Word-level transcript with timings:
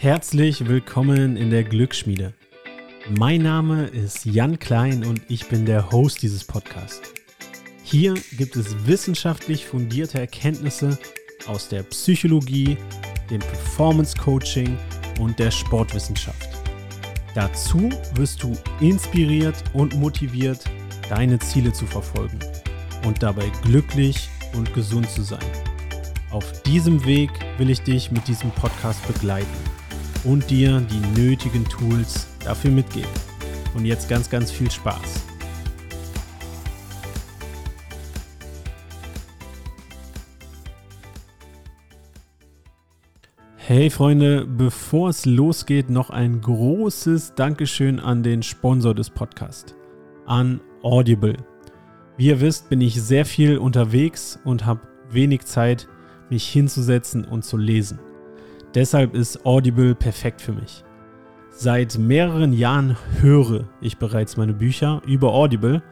Herzlich 0.00 0.68
willkommen 0.68 1.36
in 1.36 1.50
der 1.50 1.64
Glücksschmiede. 1.64 2.32
Mein 3.18 3.42
Name 3.42 3.86
ist 3.86 4.24
Jan 4.24 4.60
Klein 4.60 5.04
und 5.04 5.22
ich 5.26 5.48
bin 5.48 5.66
der 5.66 5.90
Host 5.90 6.22
dieses 6.22 6.44
Podcasts. 6.44 7.12
Hier 7.82 8.14
gibt 8.36 8.54
es 8.54 8.86
wissenschaftlich 8.86 9.66
fundierte 9.66 10.20
Erkenntnisse 10.20 10.96
aus 11.48 11.68
der 11.68 11.82
Psychologie, 11.82 12.76
dem 13.28 13.40
Performance 13.40 14.16
Coaching 14.16 14.78
und 15.18 15.36
der 15.40 15.50
Sportwissenschaft. 15.50 16.48
Dazu 17.34 17.90
wirst 18.14 18.44
du 18.44 18.56
inspiriert 18.78 19.64
und 19.72 19.96
motiviert, 19.96 20.62
deine 21.08 21.40
Ziele 21.40 21.72
zu 21.72 21.86
verfolgen 21.86 22.38
und 23.04 23.20
dabei 23.20 23.50
glücklich 23.64 24.28
und 24.54 24.72
gesund 24.74 25.10
zu 25.10 25.22
sein. 25.22 25.50
Auf 26.30 26.62
diesem 26.62 27.04
Weg 27.04 27.30
will 27.56 27.68
ich 27.68 27.80
dich 27.80 28.12
mit 28.12 28.28
diesem 28.28 28.52
Podcast 28.52 29.04
begleiten 29.08 29.67
und 30.24 30.48
dir 30.50 30.80
die 30.80 31.20
nötigen 31.20 31.64
Tools 31.64 32.26
dafür 32.44 32.70
mitgeben. 32.70 33.10
Und 33.74 33.84
jetzt 33.84 34.08
ganz, 34.08 34.28
ganz 34.30 34.50
viel 34.50 34.70
Spaß. 34.70 35.24
Hey 43.56 43.90
Freunde, 43.90 44.46
bevor 44.46 45.10
es 45.10 45.26
losgeht, 45.26 45.90
noch 45.90 46.08
ein 46.08 46.40
großes 46.40 47.34
Dankeschön 47.34 48.00
an 48.00 48.22
den 48.22 48.42
Sponsor 48.42 48.94
des 48.94 49.10
Podcasts, 49.10 49.74
an 50.24 50.62
Audible. 50.82 51.36
Wie 52.16 52.28
ihr 52.28 52.40
wisst, 52.40 52.70
bin 52.70 52.80
ich 52.80 53.00
sehr 53.02 53.26
viel 53.26 53.58
unterwegs 53.58 54.38
und 54.42 54.64
habe 54.64 54.80
wenig 55.10 55.44
Zeit, 55.44 55.86
mich 56.30 56.48
hinzusetzen 56.48 57.26
und 57.26 57.44
zu 57.44 57.58
lesen. 57.58 58.00
Deshalb 58.74 59.14
ist 59.14 59.44
Audible 59.46 59.94
perfekt 59.94 60.40
für 60.40 60.52
mich. 60.52 60.84
Seit 61.50 61.98
mehreren 61.98 62.52
Jahren 62.52 62.96
höre 63.20 63.64
ich 63.80 63.98
bereits 63.98 64.36
meine 64.36 64.52
Bücher 64.52 65.02
über 65.06 65.32
Audible 65.32 65.82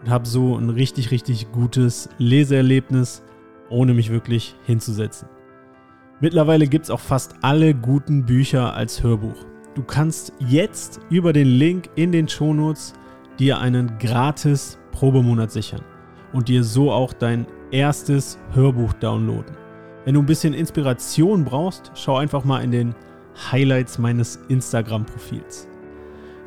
und 0.00 0.10
habe 0.10 0.26
so 0.26 0.56
ein 0.56 0.70
richtig, 0.70 1.10
richtig 1.10 1.50
gutes 1.50 2.08
Leseerlebnis, 2.18 3.22
ohne 3.70 3.94
mich 3.94 4.10
wirklich 4.10 4.54
hinzusetzen. 4.66 5.28
Mittlerweile 6.20 6.66
gibt 6.66 6.84
es 6.84 6.90
auch 6.90 7.00
fast 7.00 7.34
alle 7.42 7.74
guten 7.74 8.24
Bücher 8.24 8.74
als 8.74 9.02
Hörbuch. 9.02 9.44
Du 9.74 9.82
kannst 9.82 10.32
jetzt 10.38 11.00
über 11.10 11.32
den 11.32 11.48
Link 11.48 11.90
in 11.96 12.12
den 12.12 12.28
Shownotes 12.28 12.94
dir 13.38 13.58
einen 13.58 13.98
gratis 13.98 14.78
Probemonat 14.92 15.50
sichern 15.50 15.82
und 16.32 16.48
dir 16.48 16.62
so 16.62 16.92
auch 16.92 17.12
dein 17.12 17.46
erstes 17.70 18.38
Hörbuch 18.52 18.92
downloaden. 18.94 19.65
Wenn 20.06 20.14
du 20.14 20.22
ein 20.22 20.26
bisschen 20.26 20.54
Inspiration 20.54 21.44
brauchst, 21.44 21.90
schau 21.96 22.16
einfach 22.16 22.44
mal 22.44 22.62
in 22.62 22.70
den 22.70 22.94
Highlights 23.50 23.98
meines 23.98 24.38
Instagram-Profils. 24.48 25.66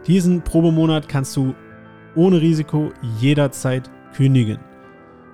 Diesen 0.07 0.41
Probemonat 0.41 1.09
kannst 1.09 1.35
du 1.35 1.53
ohne 2.15 2.39
Risiko 2.39 2.93
jederzeit 3.19 3.91
kündigen 4.15 4.59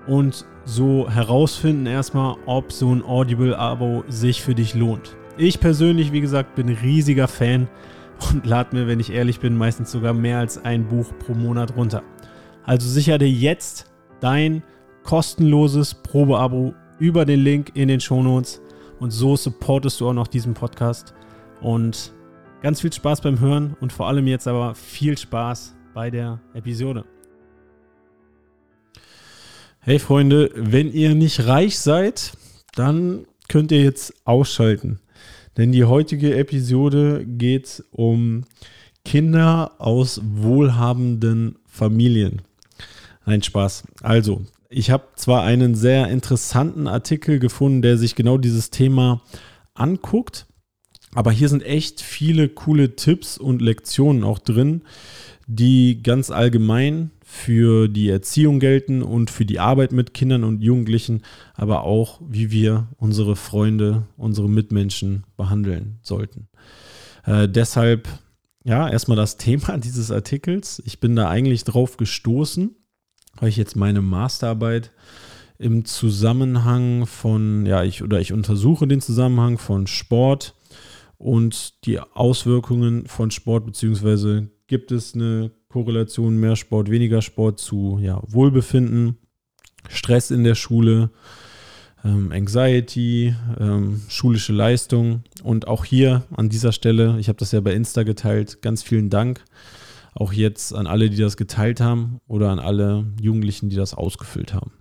und 0.07 0.43
so 0.63 1.07
herausfinden 1.07 1.85
erstmal, 1.85 2.35
ob 2.47 2.71
so 2.71 2.95
ein 2.95 3.03
Audible-Abo 3.03 4.05
sich 4.07 4.41
für 4.41 4.55
dich 4.55 4.73
lohnt. 4.73 5.15
Ich 5.37 5.59
persönlich, 5.59 6.11
wie 6.11 6.21
gesagt, 6.21 6.55
bin 6.55 6.69
riesiger 6.69 7.27
Fan 7.27 7.67
und 8.33 8.43
lade 8.43 8.75
mir, 8.75 8.87
wenn 8.87 8.99
ich 8.99 9.13
ehrlich 9.13 9.39
bin, 9.39 9.55
meistens 9.55 9.91
sogar 9.91 10.15
mehr 10.15 10.39
als 10.39 10.65
ein 10.65 10.87
Buch 10.87 11.13
pro 11.19 11.35
Monat 11.35 11.77
runter. 11.77 12.01
Also 12.63 12.89
sicher 12.89 13.19
dir 13.19 13.29
jetzt 13.29 13.85
dein 14.19 14.63
kostenloses 15.03 15.93
Probeabo 15.93 16.73
über 16.99 17.25
den 17.25 17.41
Link 17.41 17.71
in 17.75 17.87
den 17.87 17.99
Shownotes. 17.99 18.61
Und 18.99 19.11
so 19.11 19.35
supportest 19.35 19.99
du 19.99 20.09
auch 20.09 20.13
noch 20.13 20.27
diesen 20.27 20.53
Podcast. 20.53 21.13
Und 21.61 22.13
ganz 22.61 22.81
viel 22.81 22.91
Spaß 22.91 23.21
beim 23.21 23.39
Hören 23.39 23.75
und 23.79 23.93
vor 23.93 24.07
allem 24.07 24.27
jetzt 24.27 24.47
aber 24.47 24.75
viel 24.75 25.17
Spaß 25.17 25.75
bei 25.93 26.09
der 26.09 26.39
Episode. 26.53 27.05
Hey 29.79 29.99
Freunde, 29.99 30.49
wenn 30.55 30.91
ihr 30.91 31.13
nicht 31.13 31.45
reich 31.45 31.77
seid, 31.77 32.33
dann 32.75 33.27
könnt 33.49 33.71
ihr 33.71 33.83
jetzt 33.83 34.13
ausschalten. 34.25 34.99
Denn 35.57 35.71
die 35.71 35.85
heutige 35.85 36.35
Episode 36.35 37.25
geht 37.25 37.83
um 37.91 38.45
Kinder 39.05 39.73
aus 39.77 40.19
wohlhabenden 40.23 41.59
Familien. 41.67 42.41
Nein, 43.25 43.41
Spaß. 43.41 43.83
Also, 44.01 44.41
ich 44.69 44.91
habe 44.91 45.05
zwar 45.15 45.43
einen 45.43 45.75
sehr 45.75 46.07
interessanten 46.07 46.87
Artikel 46.87 47.39
gefunden, 47.39 47.81
der 47.81 47.97
sich 47.97 48.15
genau 48.15 48.37
dieses 48.37 48.69
Thema 48.69 49.21
anguckt, 49.73 50.47
aber 51.13 51.31
hier 51.31 51.49
sind 51.49 51.63
echt 51.63 52.01
viele 52.01 52.49
coole 52.49 52.95
Tipps 52.95 53.37
und 53.37 53.61
Lektionen 53.61 54.23
auch 54.23 54.39
drin, 54.39 54.81
die 55.47 56.01
ganz 56.01 56.31
allgemein 56.31 57.11
für 57.23 57.87
die 57.87 58.09
Erziehung 58.09 58.59
gelten 58.59 59.01
und 59.01 59.29
für 59.29 59.45
die 59.45 59.59
Arbeit 59.59 59.91
mit 59.91 60.13
Kindern 60.13 60.43
und 60.43 60.61
Jugendlichen, 60.61 61.21
aber 61.53 61.83
auch, 61.83 62.21
wie 62.27 62.51
wir 62.51 62.87
unsere 62.97 63.35
Freunde, 63.35 64.07
unsere 64.17 64.49
Mitmenschen 64.49 65.23
behandeln 65.37 65.99
sollten. 66.01 66.47
Äh, 67.25 67.47
deshalb, 67.47 68.07
ja, 68.63 68.89
erstmal 68.89 69.17
das 69.17 69.37
Thema 69.37 69.77
dieses 69.83 70.11
Artikels. 70.11 70.81
Ich 70.85 70.99
bin 70.99 71.15
da 71.15 71.29
eigentlich 71.29 71.63
drauf 71.63 71.97
gestoßen 71.97 72.75
habe 73.37 73.49
ich 73.49 73.57
jetzt 73.57 73.75
meine 73.75 74.01
Masterarbeit 74.01 74.91
im 75.57 75.85
Zusammenhang 75.85 77.05
von, 77.05 77.65
ja, 77.65 77.83
ich 77.83 78.03
oder 78.03 78.19
ich 78.19 78.33
untersuche 78.33 78.87
den 78.87 79.01
Zusammenhang 79.01 79.57
von 79.57 79.87
Sport 79.87 80.55
und 81.17 81.85
die 81.85 81.99
Auswirkungen 81.99 83.07
von 83.07 83.31
Sport, 83.31 83.65
beziehungsweise 83.65 84.49
gibt 84.67 84.91
es 84.91 85.13
eine 85.13 85.51
Korrelation 85.69 86.37
mehr 86.37 86.55
Sport, 86.55 86.89
weniger 86.89 87.21
Sport 87.21 87.59
zu 87.59 87.99
ja, 88.01 88.21
Wohlbefinden, 88.27 89.17
Stress 89.89 90.31
in 90.31 90.43
der 90.43 90.55
Schule, 90.55 91.11
ähm, 92.03 92.31
Anxiety, 92.31 93.35
ähm, 93.59 94.01
schulische 94.07 94.53
Leistung. 94.53 95.23
Und 95.43 95.67
auch 95.67 95.85
hier 95.85 96.23
an 96.35 96.49
dieser 96.49 96.71
Stelle, 96.71 97.17
ich 97.19 97.27
habe 97.27 97.37
das 97.37 97.51
ja 97.51 97.61
bei 97.61 97.73
Insta 97.73 98.03
geteilt, 98.03 98.61
ganz 98.61 98.83
vielen 98.83 99.09
Dank 99.09 99.43
auch 100.15 100.33
jetzt 100.33 100.73
an 100.73 100.87
alle, 100.87 101.09
die 101.09 101.17
das 101.17 101.37
geteilt 101.37 101.81
haben 101.81 102.19
oder 102.27 102.49
an 102.49 102.59
alle 102.59 103.05
Jugendlichen, 103.21 103.69
die 103.69 103.75
das 103.75 103.93
ausgefüllt 103.93 104.53
haben. 104.53 104.71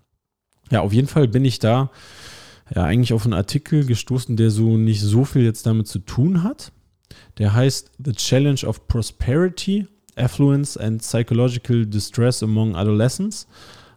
Ja, 0.70 0.80
auf 0.80 0.92
jeden 0.92 1.08
Fall 1.08 1.28
bin 1.28 1.44
ich 1.44 1.58
da 1.58 1.90
ja 2.74 2.84
eigentlich 2.84 3.12
auf 3.12 3.24
einen 3.24 3.34
Artikel 3.34 3.84
gestoßen, 3.84 4.36
der 4.36 4.50
so 4.50 4.78
nicht 4.78 5.02
so 5.02 5.24
viel 5.24 5.42
jetzt 5.42 5.66
damit 5.66 5.88
zu 5.88 5.98
tun 5.98 6.42
hat. 6.42 6.72
Der 7.38 7.52
heißt 7.52 7.90
The 8.02 8.12
Challenge 8.12 8.60
of 8.64 8.86
Prosperity, 8.86 9.86
Affluence 10.16 10.76
and 10.76 11.02
Psychological 11.02 11.84
Distress 11.84 12.42
Among 12.42 12.76
Adolescents. 12.76 13.48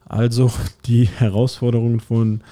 Also 0.06 0.52
die 0.86 1.06
Herausforderungen 1.06 2.00
von, 2.00 2.44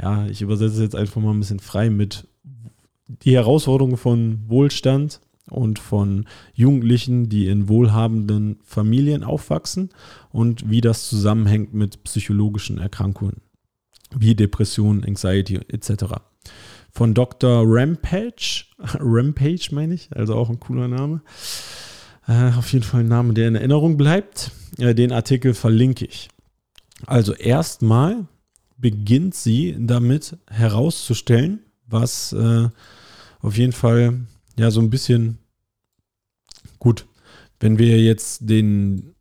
ja, 0.00 0.26
ich 0.26 0.40
übersetze 0.40 0.82
jetzt 0.82 0.96
einfach 0.96 1.20
mal 1.20 1.32
ein 1.32 1.40
bisschen 1.40 1.60
frei 1.60 1.90
mit 1.90 2.26
die 3.06 3.34
Herausforderungen 3.34 3.96
von 3.96 4.40
Wohlstand, 4.48 5.20
und 5.50 5.78
von 5.78 6.26
Jugendlichen, 6.54 7.28
die 7.28 7.46
in 7.46 7.68
wohlhabenden 7.68 8.58
Familien 8.62 9.24
aufwachsen 9.24 9.90
und 10.30 10.70
wie 10.70 10.80
das 10.80 11.08
zusammenhängt 11.08 11.74
mit 11.74 12.02
psychologischen 12.04 12.78
Erkrankungen 12.78 13.42
wie 14.14 14.34
Depression, 14.34 15.04
Anxiety 15.04 15.60
etc. 15.68 16.04
Von 16.92 17.14
Dr. 17.14 17.62
Rampage, 17.64 18.64
Rampage 18.78 19.68
meine 19.72 19.94
ich, 19.94 20.08
also 20.14 20.34
auch 20.34 20.50
ein 20.50 20.60
cooler 20.60 20.88
Name. 20.88 21.22
Äh, 22.26 22.52
auf 22.56 22.72
jeden 22.72 22.84
Fall 22.84 23.00
ein 23.00 23.08
Name, 23.08 23.34
der 23.34 23.48
in 23.48 23.54
Erinnerung 23.54 23.96
bleibt. 23.96 24.50
Äh, 24.78 24.94
den 24.94 25.12
Artikel 25.12 25.54
verlinke 25.54 26.04
ich. 26.04 26.28
Also 27.06 27.34
erstmal 27.34 28.26
beginnt 28.76 29.34
sie 29.34 29.76
damit 29.78 30.36
herauszustellen, 30.48 31.60
was 31.86 32.32
äh, 32.32 32.68
auf 33.40 33.56
jeden 33.56 33.72
Fall 33.72 34.20
ja 34.58 34.70
so 34.70 34.80
ein 34.80 34.90
bisschen 34.90 35.38
wenn 37.60 37.78
wir 37.78 38.00
jetzt 38.00 38.48
den, 38.48 39.14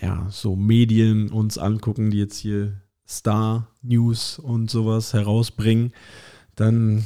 ja, 0.00 0.26
so 0.30 0.56
Medien 0.56 1.30
uns 1.30 1.58
angucken, 1.58 2.10
die 2.10 2.18
jetzt 2.18 2.38
hier 2.38 2.80
Star 3.06 3.68
News 3.82 4.38
und 4.38 4.70
sowas 4.70 5.12
herausbringen, 5.12 5.92
dann 6.56 7.04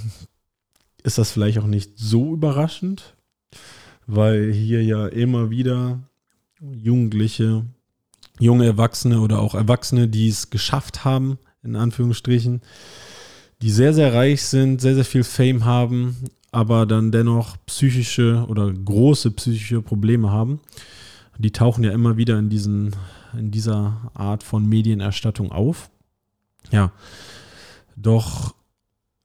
ist 1.03 1.19
das 1.19 1.33
vielleicht 1.33 1.59
auch 1.59 1.67
nicht 1.67 1.93
so 1.97 2.35
überraschend, 2.35 3.17
weil 4.07 4.53
hier 4.53 4.83
ja 4.83 5.09
immer 5.09 5.51
wieder 5.51 6.01
Jugendliche, 6.61 7.65
junge 8.39 8.67
Erwachsene 8.67 9.21
oder 9.21 9.41
auch 9.41 9.55
Erwachsene, 9.55 10.09
die 10.09 10.29
es 10.29 10.51
geschafft 10.51 11.05
haben, 11.05 11.39
in 11.63 11.77
Anführungsstrichen, 11.77 12.63
die 13.61 13.71
sehr, 13.71 13.93
sehr 13.93 14.15
reich 14.15 14.45
sind, 14.45 14.81
sehr, 14.81 14.95
sehr 14.95 15.05
viel 15.05 15.25
Fame 15.25 15.65
haben, 15.65 16.17
aber 16.51 16.87
dann 16.87 17.13
dennoch 17.13 17.57
psychische 17.67 18.45
oder 18.49 18.73
große 18.73 19.31
psychische 19.33 19.83
Probleme 19.83 20.31
haben. 20.31 20.61
Die 21.39 21.53
tauchen 21.53 21.85
ja 21.85 21.93
immer 21.93 22.17
wieder 22.17 22.39
in, 22.39 22.49
diesen, 22.49 22.97
in 23.33 23.51
dieser 23.51 24.11
Art 24.15 24.43
von 24.43 24.67
Medienerstattung 24.67 25.53
auf. 25.53 25.91
Ja, 26.71 26.93
doch 27.97 28.55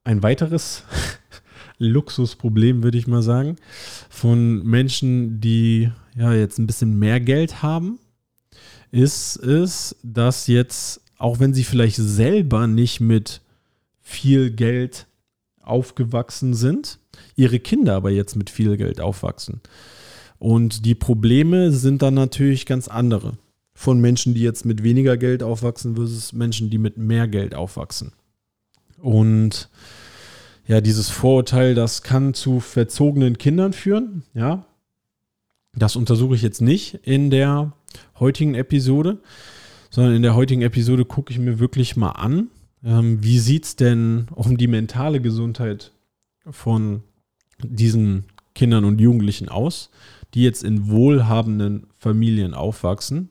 ein 0.04 0.22
weiteres, 0.22 0.84
Luxusproblem, 1.78 2.82
würde 2.82 2.98
ich 2.98 3.06
mal 3.06 3.22
sagen, 3.22 3.56
von 4.08 4.64
Menschen, 4.64 5.40
die 5.40 5.90
ja 6.14 6.32
jetzt 6.32 6.58
ein 6.58 6.66
bisschen 6.66 6.98
mehr 6.98 7.20
Geld 7.20 7.62
haben, 7.62 7.98
ist 8.92 9.36
es, 9.36 9.96
dass 10.04 10.46
jetzt, 10.46 11.00
auch 11.18 11.40
wenn 11.40 11.52
sie 11.52 11.64
vielleicht 11.64 11.96
selber 11.96 12.68
nicht 12.68 13.00
mit 13.00 13.40
viel 14.00 14.50
Geld 14.50 15.06
aufgewachsen 15.66 16.54
sind, 16.54 16.98
ihre 17.36 17.60
Kinder 17.60 17.94
aber 17.94 18.10
jetzt 18.10 18.36
mit 18.36 18.50
viel 18.50 18.76
Geld 18.76 19.00
aufwachsen. 19.00 19.60
Und 20.38 20.84
die 20.84 20.94
Probleme 20.94 21.72
sind 21.72 22.02
dann 22.02 22.14
natürlich 22.14 22.66
ganz 22.66 22.88
andere. 22.88 23.38
Von 23.74 24.00
Menschen, 24.00 24.34
die 24.34 24.42
jetzt 24.42 24.64
mit 24.64 24.84
weniger 24.84 25.16
Geld 25.16 25.42
aufwachsen, 25.42 25.96
versus 25.96 26.32
Menschen, 26.32 26.70
die 26.70 26.78
mit 26.78 26.96
mehr 26.96 27.26
Geld 27.26 27.54
aufwachsen. 27.54 28.12
Und 28.98 29.68
ja, 30.66 30.80
dieses 30.80 31.10
Vorurteil, 31.10 31.74
das 31.74 32.02
kann 32.02 32.34
zu 32.34 32.60
verzogenen 32.60 33.36
Kindern 33.36 33.72
führen. 33.72 34.22
Ja, 34.32 34.66
das 35.76 35.96
untersuche 35.96 36.34
ich 36.34 36.42
jetzt 36.42 36.62
nicht 36.62 37.00
in 37.02 37.30
der 37.30 37.72
heutigen 38.18 38.54
Episode, 38.54 39.18
sondern 39.90 40.14
in 40.14 40.22
der 40.22 40.34
heutigen 40.34 40.62
Episode 40.62 41.04
gucke 41.04 41.32
ich 41.32 41.38
mir 41.38 41.58
wirklich 41.58 41.96
mal 41.96 42.12
an, 42.12 42.48
ähm, 42.84 43.22
wie 43.22 43.38
sieht 43.38 43.64
es 43.64 43.76
denn 43.76 44.26
um 44.34 44.56
die 44.56 44.68
mentale 44.68 45.20
Gesundheit 45.20 45.92
von 46.50 47.02
diesen 47.58 48.24
Kindern 48.54 48.84
und 48.84 49.00
Jugendlichen 49.00 49.48
aus, 49.48 49.90
die 50.34 50.42
jetzt 50.42 50.62
in 50.62 50.88
wohlhabenden 50.88 51.86
Familien 51.96 52.54
aufwachsen. 52.54 53.30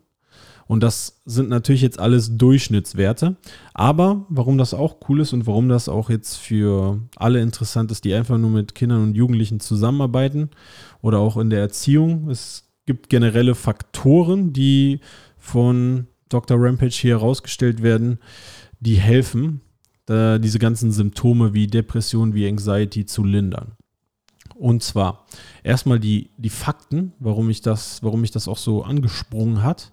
Und 0.66 0.82
das 0.82 1.22
sind 1.26 1.50
natürlich 1.50 1.82
jetzt 1.82 2.00
alles 2.00 2.38
Durchschnittswerte. 2.38 3.36
Aber 3.74 4.26
warum 4.30 4.58
das 4.58 4.74
auch 4.74 4.98
cool 5.08 5.20
ist 5.20 5.34
und 5.34 5.46
warum 5.46 5.70
das 5.70 5.90
auch 5.90 6.10
jetzt 6.10 6.38
für 6.38 7.00
alle 7.18 7.42
interessant 7.42 7.92
ist, 7.92 8.06
die 8.06 8.14
einfach 8.14 8.38
nur 8.38 8.50
mit 8.50 8.74
Kindern 8.74 9.04
und 9.04 9.16
Jugendlichen 9.16 9.60
zusammenarbeiten 9.60 10.50
oder 11.02 11.20
auch 11.20 11.38
in 11.38 11.50
der 11.50 11.60
Erziehung. 11.60 12.30
Es 12.30 12.70
gibt 12.86 13.10
generelle 13.10 13.56
Faktoren, 13.56 14.54
die 14.54 15.02
von 15.38 16.08
Dr. 16.30 16.58
Rampage 16.60 16.96
hier 16.96 17.20
herausgestellt 17.20 17.84
werden, 17.84 18.20
die 18.84 18.96
helfen, 18.96 19.62
diese 20.10 20.60
ganzen 20.60 20.92
Symptome 20.92 21.54
wie 21.54 21.68
Depression, 21.68 22.34
wie 22.34 22.48
Anxiety 22.48 23.06
zu 23.06 23.24
lindern. 23.24 23.74
Und 24.56 24.84
zwar 24.84 25.26
erstmal 25.64 26.00
die, 26.00 26.30
die 26.38 26.50
Fakten, 26.50 27.14
warum 27.20 27.50
ich, 27.50 27.62
das, 27.62 28.04
warum 28.04 28.22
mich 28.22 28.32
das 28.32 28.48
auch 28.48 28.58
so 28.58 28.84
angesprungen 28.84 29.64
hat. 29.64 29.92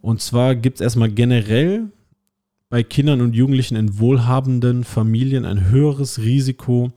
Und 0.00 0.22
zwar 0.22 0.54
gibt 0.54 0.76
es 0.76 0.80
erstmal 0.80 1.10
generell 1.10 1.90
bei 2.68 2.82
Kindern 2.82 3.20
und 3.20 3.34
Jugendlichen 3.34 3.76
in 3.76 3.98
wohlhabenden 3.98 4.84
Familien 4.84 5.44
ein 5.44 5.68
höheres 5.70 6.20
Risiko 6.20 6.92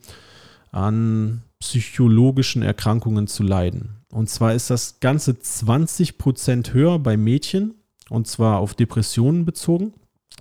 an 0.70 1.42
psychologischen 1.58 2.62
Erkrankungen 2.62 3.26
zu 3.26 3.42
leiden. 3.42 3.96
Und 4.10 4.30
zwar 4.30 4.54
ist 4.54 4.70
das 4.70 5.00
Ganze 5.00 5.38
20 5.38 6.18
Prozent 6.18 6.72
höher 6.72 6.98
bei 6.98 7.16
Mädchen, 7.16 7.74
und 8.08 8.26
zwar 8.26 8.58
auf 8.58 8.74
Depressionen 8.74 9.44
bezogen. 9.44 9.92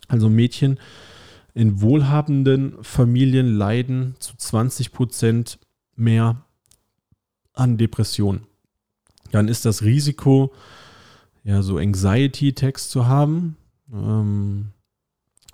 Also 0.07 0.29
Mädchen 0.29 0.79
in 1.53 1.81
wohlhabenden 1.81 2.83
Familien 2.83 3.55
leiden 3.55 4.15
zu 4.19 4.35
20 4.37 4.91
Prozent 4.91 5.59
mehr 5.95 6.43
an 7.53 7.77
Depressionen. 7.77 8.41
Dann 9.31 9.47
ist 9.47 9.65
das 9.65 9.83
Risiko, 9.83 10.53
ja, 11.43 11.61
so 11.61 11.77
Anxiety-Text 11.77 12.91
zu 12.91 13.07
haben, 13.07 13.57
ähm, 13.93 14.67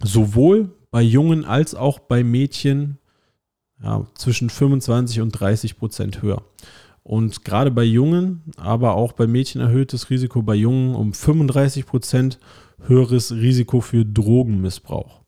sowohl 0.02 0.72
bei 0.92 1.02
Jungen 1.02 1.46
als 1.46 1.76
auch 1.76 2.00
bei 2.00 2.24
Mädchen 2.24 2.98
ja, 3.84 4.06
zwischen 4.16 4.50
25 4.50 5.22
und 5.22 5.32
30 5.32 5.78
Prozent 5.78 6.22
höher. 6.22 6.44
Und 7.04 7.46
gerade 7.46 7.70
bei 7.70 7.84
Jungen, 7.84 8.42
aber 8.58 8.96
auch 8.96 9.12
bei 9.12 9.28
Mädchen 9.28 9.62
erhöhtes 9.62 10.10
Risiko 10.10 10.42
bei 10.42 10.56
Jungen 10.56 10.96
um 10.96 11.14
35 11.14 11.86
Prozent 11.86 12.40
höheres 12.88 13.32
Risiko 13.32 13.82
für 13.82 14.06
Drogenmissbrauch. 14.06 15.22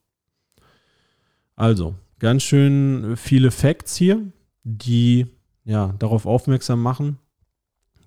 Also, 1.56 1.96
ganz 2.20 2.44
schön 2.44 3.16
viele 3.18 3.52
Facts 3.52 3.96
hier, 3.96 4.32
die 4.64 5.28
ja 5.66 5.94
darauf 6.00 6.26
aufmerksam 6.26 6.82
machen, 6.82 7.18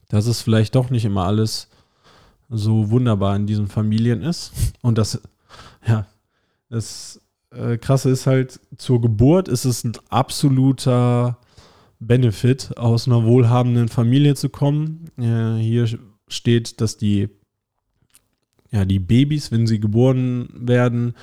dass 0.08 0.26
es 0.26 0.42
vielleicht 0.42 0.74
doch 0.74 0.90
nicht 0.90 1.04
immer 1.04 1.24
alles 1.24 1.68
so 2.48 2.90
wunderbar 2.90 3.36
in 3.36 3.46
diesen 3.46 3.68
Familien 3.68 4.22
ist. 4.22 4.52
Und 4.82 4.98
das, 4.98 5.20
ja, 5.86 6.06
das 6.68 7.20
äh, 7.50 7.78
Krasse 7.78 8.10
ist 8.10 8.26
halt, 8.26 8.60
zur 8.76 9.00
Geburt 9.00 9.48
ist 9.48 9.64
es 9.64 9.84
ein 9.84 9.92
absoluter 10.08 11.38
Benefit, 12.00 12.76
aus 12.76 13.06
einer 13.06 13.24
wohlhabenden 13.24 13.88
Familie 13.88 14.34
zu 14.34 14.48
kommen. 14.48 15.10
Äh, 15.18 15.56
hier 15.60 15.86
steht, 16.28 16.80
dass 16.80 16.96
die, 16.96 17.28
ja, 18.72 18.84
die 18.84 18.98
Babys, 18.98 19.50
wenn 19.50 19.66
sie 19.66 19.80
geboren 19.80 20.48
werden, 20.54 21.14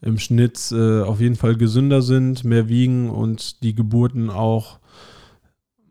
im 0.00 0.18
Schnitt 0.18 0.72
äh, 0.72 1.02
auf 1.02 1.20
jeden 1.20 1.36
Fall 1.36 1.56
gesünder 1.56 2.02
sind, 2.02 2.44
mehr 2.44 2.68
wiegen 2.68 3.10
und 3.10 3.62
die 3.62 3.74
Geburten 3.74 4.30
auch 4.30 4.78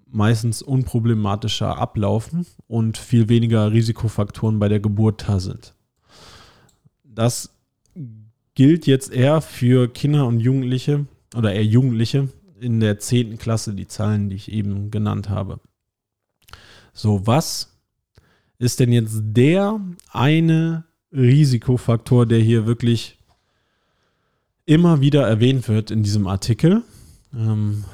meistens 0.10 0.62
unproblematischer 0.62 1.78
ablaufen 1.78 2.46
und 2.68 2.98
viel 2.98 3.30
weniger 3.30 3.72
Risikofaktoren 3.72 4.60
bei 4.60 4.70
der 4.70 4.80
Geburt 4.80 5.26
da 5.28 5.40
sind. 5.40 5.76
Das 7.04 7.54
gilt 8.56 8.88
jetzt 8.88 9.12
eher 9.12 9.42
für 9.42 9.88
Kinder 9.90 10.26
und 10.26 10.40
Jugendliche 10.40 11.06
oder 11.36 11.54
eher 11.54 11.66
Jugendliche 11.66 12.30
in 12.60 12.80
der 12.80 13.00
10. 13.00 13.38
Klasse, 13.38 13.74
die 13.74 13.88
Zahlen, 13.88 14.30
die 14.30 14.36
ich 14.36 14.52
eben 14.52 14.90
genannt 14.90 15.30
habe. 15.30 15.60
So, 16.94 17.28
was 17.28 17.78
ist 18.58 18.80
denn 18.80 18.92
jetzt 18.92 19.22
der 19.22 19.80
eine 20.12 20.87
Risikofaktor, 21.12 22.26
der 22.26 22.40
hier 22.40 22.66
wirklich 22.66 23.18
immer 24.66 25.02
wieder 25.02 25.28
erwähnt 25.28 25.68
wird 25.68 25.92
in 25.92 26.04
diesem 26.04 26.28
Artikel? 26.28 26.84
Ähm, 27.34 27.86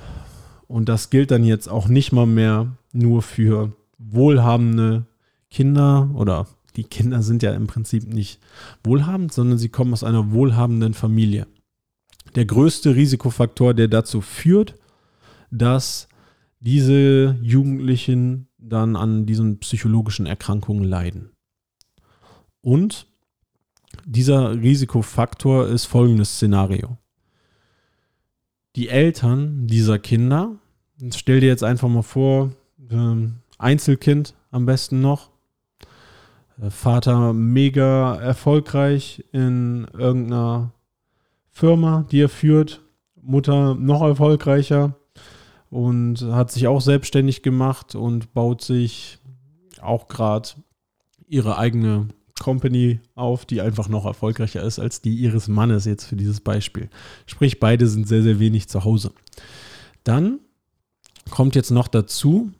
und 0.67 0.89
das 0.89 1.09
gilt 1.09 1.31
dann 1.31 1.43
jetzt 1.43 1.67
auch 1.67 1.87
nicht 1.87 2.11
mal 2.11 2.25
mehr 2.25 2.75
nur 2.91 3.21
für 3.21 3.73
wohlhabende 3.97 5.05
Kinder 5.49 6.09
oder 6.15 6.47
die 6.75 6.83
Kinder 6.83 7.21
sind 7.21 7.43
ja 7.43 7.53
im 7.53 7.67
Prinzip 7.67 8.11
nicht 8.11 8.39
wohlhabend, 8.83 9.31
sondern 9.31 9.59
sie 9.59 9.69
kommen 9.69 9.93
aus 9.93 10.03
einer 10.03 10.31
wohlhabenden 10.31 10.93
Familie. 10.93 11.47
Der 12.35 12.45
größte 12.45 12.95
Risikofaktor, 12.95 13.73
der 13.75 13.87
dazu 13.87 14.21
führt, 14.21 14.75
dass 15.51 16.07
diese 16.59 17.37
Jugendlichen 17.41 18.47
dann 18.57 18.95
an 18.95 19.25
diesen 19.25 19.59
psychologischen 19.59 20.25
Erkrankungen 20.25 20.83
leiden. 20.83 21.32
Und 22.63 23.07
dieser 24.05 24.59
Risikofaktor 24.59 25.67
ist 25.67 25.85
folgendes 25.85 26.35
Szenario. 26.35 26.97
Die 28.75 28.89
Eltern 28.89 29.67
dieser 29.67 29.99
Kinder, 29.99 30.55
stell 31.13 31.41
dir 31.41 31.47
jetzt 31.47 31.63
einfach 31.63 31.89
mal 31.89 32.01
vor, 32.01 32.51
ähm, 32.89 33.35
Einzelkind 33.59 34.33
am 34.49 34.65
besten 34.65 35.01
noch, 35.01 35.29
äh, 36.59 36.69
Vater 36.69 37.33
mega 37.33 38.15
erfolgreich 38.15 39.23
in 39.31 39.85
irgendeiner 39.93 40.71
Firma, 41.51 42.05
die 42.11 42.21
er 42.21 42.29
führt. 42.29 42.81
Mutter 43.21 43.75
noch 43.75 44.01
erfolgreicher 44.01 44.95
und 45.69 46.21
hat 46.21 46.51
sich 46.51 46.67
auch 46.67 46.81
selbstständig 46.81 47.41
gemacht 47.41 47.95
und 47.95 48.33
baut 48.33 48.61
sich 48.61 49.19
auch 49.81 50.07
gerade 50.07 50.49
ihre 51.27 51.57
eigene 51.57 52.09
Company 52.43 52.99
auf, 53.15 53.45
die 53.45 53.61
einfach 53.61 53.87
noch 53.87 54.05
erfolgreicher 54.05 54.61
ist 54.61 54.77
als 54.77 54.99
die 54.99 55.15
ihres 55.15 55.47
Mannes 55.47 55.85
jetzt 55.85 56.03
für 56.03 56.17
dieses 56.17 56.41
Beispiel. 56.41 56.89
Sprich, 57.25 57.61
beide 57.61 57.87
sind 57.87 58.05
sehr, 58.05 58.21
sehr 58.21 58.37
wenig 58.37 58.67
zu 58.67 58.83
Hause. 58.83 59.13
Dann 60.03 60.39
kommt 61.29 61.55
jetzt 61.55 61.71
noch 61.71 61.87
dazu, 61.87 62.51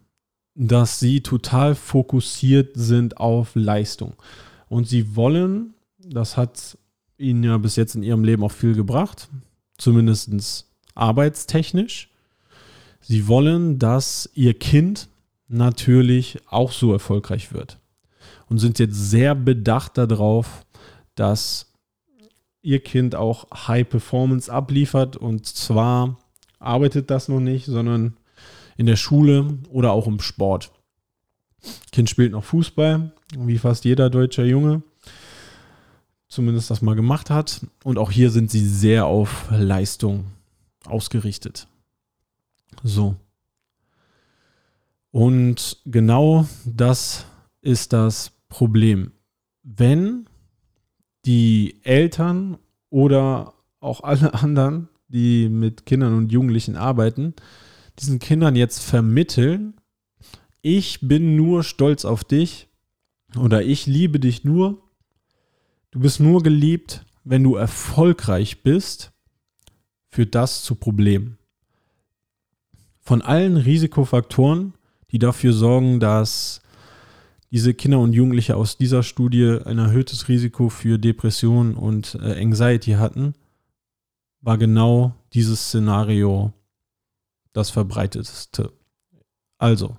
dass 0.55 1.01
sie 1.01 1.19
total 1.19 1.75
fokussiert 1.75 2.71
sind 2.75 3.17
auf 3.17 3.55
Leistung. 3.55 4.13
Und 4.69 4.87
sie 4.87 5.17
wollen, 5.17 5.73
das 5.99 6.37
hat 6.37 6.77
ihnen 7.17 7.43
ja 7.43 7.57
bis 7.57 7.75
jetzt 7.75 7.95
in 7.95 8.03
ihrem 8.03 8.23
Leben 8.23 8.43
auch 8.43 8.53
viel 8.53 8.75
gebracht, 8.75 9.27
zumindest 9.77 10.65
arbeitstechnisch. 10.95 12.09
Sie 13.01 13.27
wollen, 13.27 13.79
dass 13.79 14.29
ihr 14.33 14.53
Kind 14.53 15.09
natürlich 15.49 16.39
auch 16.47 16.71
so 16.71 16.93
erfolgreich 16.93 17.51
wird. 17.51 17.79
Und 18.53 18.59
sind 18.59 18.77
jetzt 18.77 19.09
sehr 19.09 19.33
bedacht 19.33 19.97
darauf, 19.97 20.63
dass 21.15 21.73
ihr 22.61 22.83
Kind 22.83 23.15
auch 23.15 23.47
High 23.67 23.89
Performance 23.89 24.53
abliefert. 24.53 25.17
Und 25.17 25.47
zwar 25.47 26.19
arbeitet 26.59 27.09
das 27.09 27.29
noch 27.29 27.39
nicht, 27.39 27.65
sondern 27.65 28.15
in 28.77 28.85
der 28.85 28.95
Schule 28.95 29.57
oder 29.71 29.91
auch 29.91 30.05
im 30.05 30.19
Sport. 30.19 30.71
Kind 31.91 32.11
spielt 32.11 32.33
noch 32.33 32.43
Fußball, 32.43 33.11
wie 33.35 33.57
fast 33.57 33.85
jeder 33.85 34.11
deutsche 34.11 34.43
Junge. 34.43 34.83
Zumindest 36.27 36.69
das 36.69 36.83
mal 36.83 36.95
gemacht 36.95 37.31
hat. 37.31 37.65
Und 37.83 37.97
auch 37.97 38.11
hier 38.11 38.29
sind 38.29 38.51
sie 38.51 38.63
sehr 38.63 39.07
auf 39.07 39.47
Leistung 39.49 40.25
ausgerichtet. 40.85 41.67
So. 42.83 43.15
Und 45.09 45.79
genau 45.85 46.47
das 46.65 47.25
ist 47.63 47.93
das 47.93 48.32
Problem. 48.53 49.13
Wenn 49.63 50.29
die 51.25 51.79
Eltern 51.81 52.59
oder 52.91 53.55
auch 53.79 54.03
alle 54.03 54.31
anderen, 54.43 54.89
die 55.07 55.49
mit 55.49 55.87
Kindern 55.87 56.15
und 56.15 56.31
Jugendlichen 56.31 56.75
arbeiten, 56.75 57.33
diesen 57.97 58.19
Kindern 58.19 58.55
jetzt 58.55 58.83
vermitteln, 58.83 59.73
ich 60.61 60.99
bin 61.01 61.35
nur 61.35 61.63
stolz 61.63 62.05
auf 62.05 62.23
dich 62.23 62.67
oder 63.35 63.63
ich 63.63 63.87
liebe 63.87 64.19
dich 64.19 64.43
nur, 64.43 64.83
du 65.89 65.99
bist 65.99 66.19
nur 66.19 66.43
geliebt, 66.43 67.03
wenn 67.23 67.43
du 67.43 67.55
erfolgreich 67.55 68.61
bist, 68.61 69.13
führt 70.09 70.35
das 70.35 70.61
zu 70.61 70.75
Problemen. 70.75 71.39
Von 72.99 73.23
allen 73.23 73.57
Risikofaktoren, 73.57 74.75
die 75.09 75.17
dafür 75.17 75.53
sorgen, 75.53 75.99
dass 75.99 76.62
diese 77.53 77.75
Kinder 77.75 77.99
und 77.99 78.13
Jugendliche 78.13 78.57
aus 78.57 78.77
dieser 78.77 79.03
Studie 79.03 79.59
ein 79.63 79.77
erhöhtes 79.77 80.27
Risiko 80.27 80.69
für 80.69 80.97
Depression 80.97 81.75
und 81.75 82.15
äh, 82.15 82.41
Anxiety 82.41 82.93
hatten, 82.93 83.35
war 84.41 84.57
genau 84.57 85.13
dieses 85.33 85.67
Szenario 85.67 86.51
das 87.53 87.69
verbreitetste. 87.69 88.73
Also, 89.59 89.95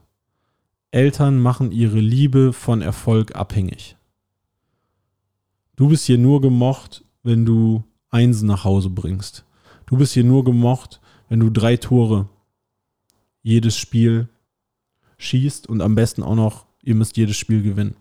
Eltern 0.90 1.38
machen 1.38 1.70
ihre 1.70 2.00
Liebe 2.00 2.52
von 2.52 2.82
Erfolg 2.82 3.36
abhängig. 3.36 3.96
Du 5.76 5.88
bist 5.88 6.06
hier 6.06 6.18
nur 6.18 6.40
gemocht, 6.40 7.04
wenn 7.22 7.46
du 7.46 7.84
Einsen 8.10 8.48
nach 8.48 8.64
Hause 8.64 8.90
bringst. 8.90 9.44
Du 9.86 9.96
bist 9.96 10.12
hier 10.12 10.24
nur 10.24 10.42
gemocht, 10.42 11.00
wenn 11.28 11.38
du 11.38 11.50
drei 11.50 11.76
Tore 11.76 12.28
jedes 13.42 13.76
Spiel 13.76 14.28
schießt 15.18 15.68
und 15.68 15.82
am 15.82 15.94
besten 15.94 16.24
auch 16.24 16.34
noch, 16.34 16.63
ihr 16.84 16.94
müsst 16.94 17.16
jedes 17.16 17.36
Spiel 17.36 17.62
gewinnen. 17.62 17.96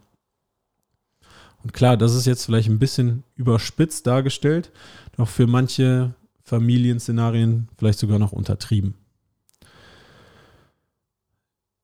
Und 1.64 1.74
klar, 1.74 1.96
das 1.96 2.14
ist 2.14 2.26
jetzt 2.26 2.46
vielleicht 2.46 2.70
ein 2.70 2.80
bisschen 2.80 3.24
überspitzt 3.36 4.06
dargestellt, 4.06 4.72
doch 5.16 5.30
für 5.30 5.48
manche 5.48 6.14
Familienszenarien 6.44 7.70
vielleicht 7.78 8.00
sogar 8.00 8.20
noch 8.20 8.34
untertrieben. 8.34 8.96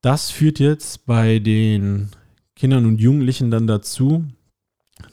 Das 0.02 0.32
führt 0.32 0.60
jetzt 0.60 1.06
bei 1.06 1.40
den 1.40 2.10
Kindern 2.56 2.86
und 2.86 3.00
Jugendlichen 3.00 3.52
dann 3.52 3.68
dazu, 3.68 4.26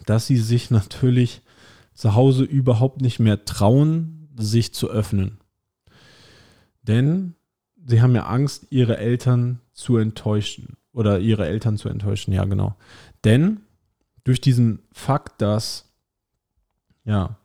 dass 0.05 0.27
sie 0.27 0.37
sich 0.37 0.71
natürlich 0.71 1.43
zu 1.95 2.15
Hause 2.15 2.45
überhaupt 2.45 3.01
nicht 3.01 3.21
mehr 3.21 3.45
trauen, 3.45 4.29
sich 4.37 4.75
zu 4.75 4.91
öffnen. 4.91 5.39
Denn 6.83 7.35
sie 7.85 8.03
haben 8.03 8.15
ja 8.15 8.27
Angst, 8.27 8.67
ihre 8.71 8.99
Eltern 8.99 9.61
zu 9.73 9.97
enttäuschen 9.97 10.77
oder 10.97 11.21
ihre 11.21 11.47
Eltern 11.47 11.77
zu 11.77 11.91
enttäuschen, 11.91 12.33
ja 12.33 12.45
genau. 12.47 12.75
Denn 13.23 13.61
durch 14.25 14.41
diesen 14.41 14.81
Fakt, 14.93 15.43
dass 15.43 15.93
ja, 17.05 17.37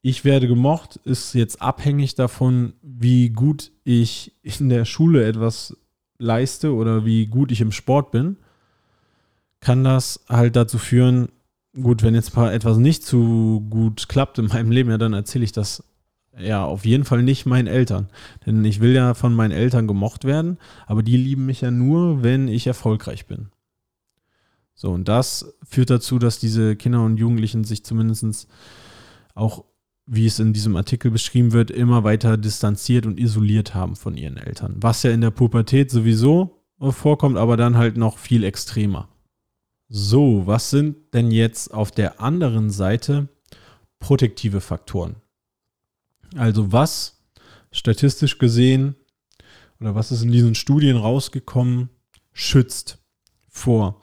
ich 0.00 0.24
werde 0.24 0.48
gemocht, 0.48 0.96
ist 1.04 1.34
jetzt 1.34 1.60
abhängig 1.60 2.14
davon, 2.14 2.72
wie 2.82 3.28
gut 3.28 3.70
ich 3.84 4.32
in 4.42 4.70
der 4.70 4.86
Schule 4.86 5.24
etwas 5.26 5.76
leiste 6.16 6.72
oder 6.72 7.04
wie 7.04 7.26
gut 7.26 7.52
ich 7.52 7.60
im 7.60 7.72
Sport 7.72 8.10
bin, 8.10 8.38
kann 9.60 9.84
das 9.84 10.24
halt 10.28 10.56
dazu 10.56 10.78
führen, 10.78 11.28
gut, 11.74 12.02
wenn 12.02 12.14
jetzt 12.14 12.34
mal 12.34 12.54
etwas 12.54 12.78
nicht 12.78 13.04
so 13.04 13.60
gut 13.68 14.08
klappt 14.08 14.38
in 14.38 14.46
meinem 14.46 14.70
Leben, 14.70 14.90
ja, 14.90 14.98
dann 14.98 15.12
erzähle 15.12 15.44
ich 15.44 15.52
das 15.52 15.84
ja, 16.38 16.64
auf 16.64 16.84
jeden 16.84 17.04
Fall 17.04 17.22
nicht 17.22 17.46
meinen 17.46 17.66
Eltern. 17.66 18.08
Denn 18.46 18.64
ich 18.64 18.80
will 18.80 18.92
ja 18.92 19.14
von 19.14 19.34
meinen 19.34 19.50
Eltern 19.50 19.86
gemocht 19.86 20.24
werden, 20.24 20.58
aber 20.86 21.02
die 21.02 21.16
lieben 21.16 21.46
mich 21.46 21.60
ja 21.60 21.70
nur, 21.70 22.22
wenn 22.22 22.48
ich 22.48 22.66
erfolgreich 22.66 23.26
bin. 23.26 23.50
So, 24.74 24.90
und 24.90 25.08
das 25.08 25.54
führt 25.62 25.90
dazu, 25.90 26.18
dass 26.18 26.38
diese 26.38 26.76
Kinder 26.76 27.04
und 27.04 27.18
Jugendlichen 27.18 27.64
sich 27.64 27.84
zumindest 27.84 28.48
auch, 29.34 29.64
wie 30.06 30.26
es 30.26 30.40
in 30.40 30.52
diesem 30.52 30.74
Artikel 30.76 31.10
beschrieben 31.10 31.52
wird, 31.52 31.70
immer 31.70 32.02
weiter 32.02 32.36
distanziert 32.36 33.06
und 33.06 33.20
isoliert 33.20 33.74
haben 33.74 33.94
von 33.94 34.16
ihren 34.16 34.36
Eltern. 34.36 34.76
Was 34.80 35.02
ja 35.02 35.10
in 35.10 35.20
der 35.20 35.30
Pubertät 35.30 35.90
sowieso 35.90 36.64
vorkommt, 36.80 37.36
aber 37.36 37.56
dann 37.56 37.76
halt 37.76 37.96
noch 37.96 38.18
viel 38.18 38.42
extremer. 38.42 39.08
So, 39.88 40.46
was 40.46 40.70
sind 40.70 41.14
denn 41.14 41.30
jetzt 41.30 41.72
auf 41.72 41.90
der 41.90 42.20
anderen 42.20 42.70
Seite 42.70 43.28
protektive 44.00 44.60
Faktoren? 44.60 45.21
Also 46.36 46.72
was 46.72 47.22
statistisch 47.70 48.38
gesehen 48.38 48.96
oder 49.80 49.94
was 49.94 50.12
ist 50.12 50.22
in 50.22 50.32
diesen 50.32 50.54
Studien 50.54 50.96
rausgekommen, 50.96 51.88
schützt 52.32 52.98
vor 53.48 54.00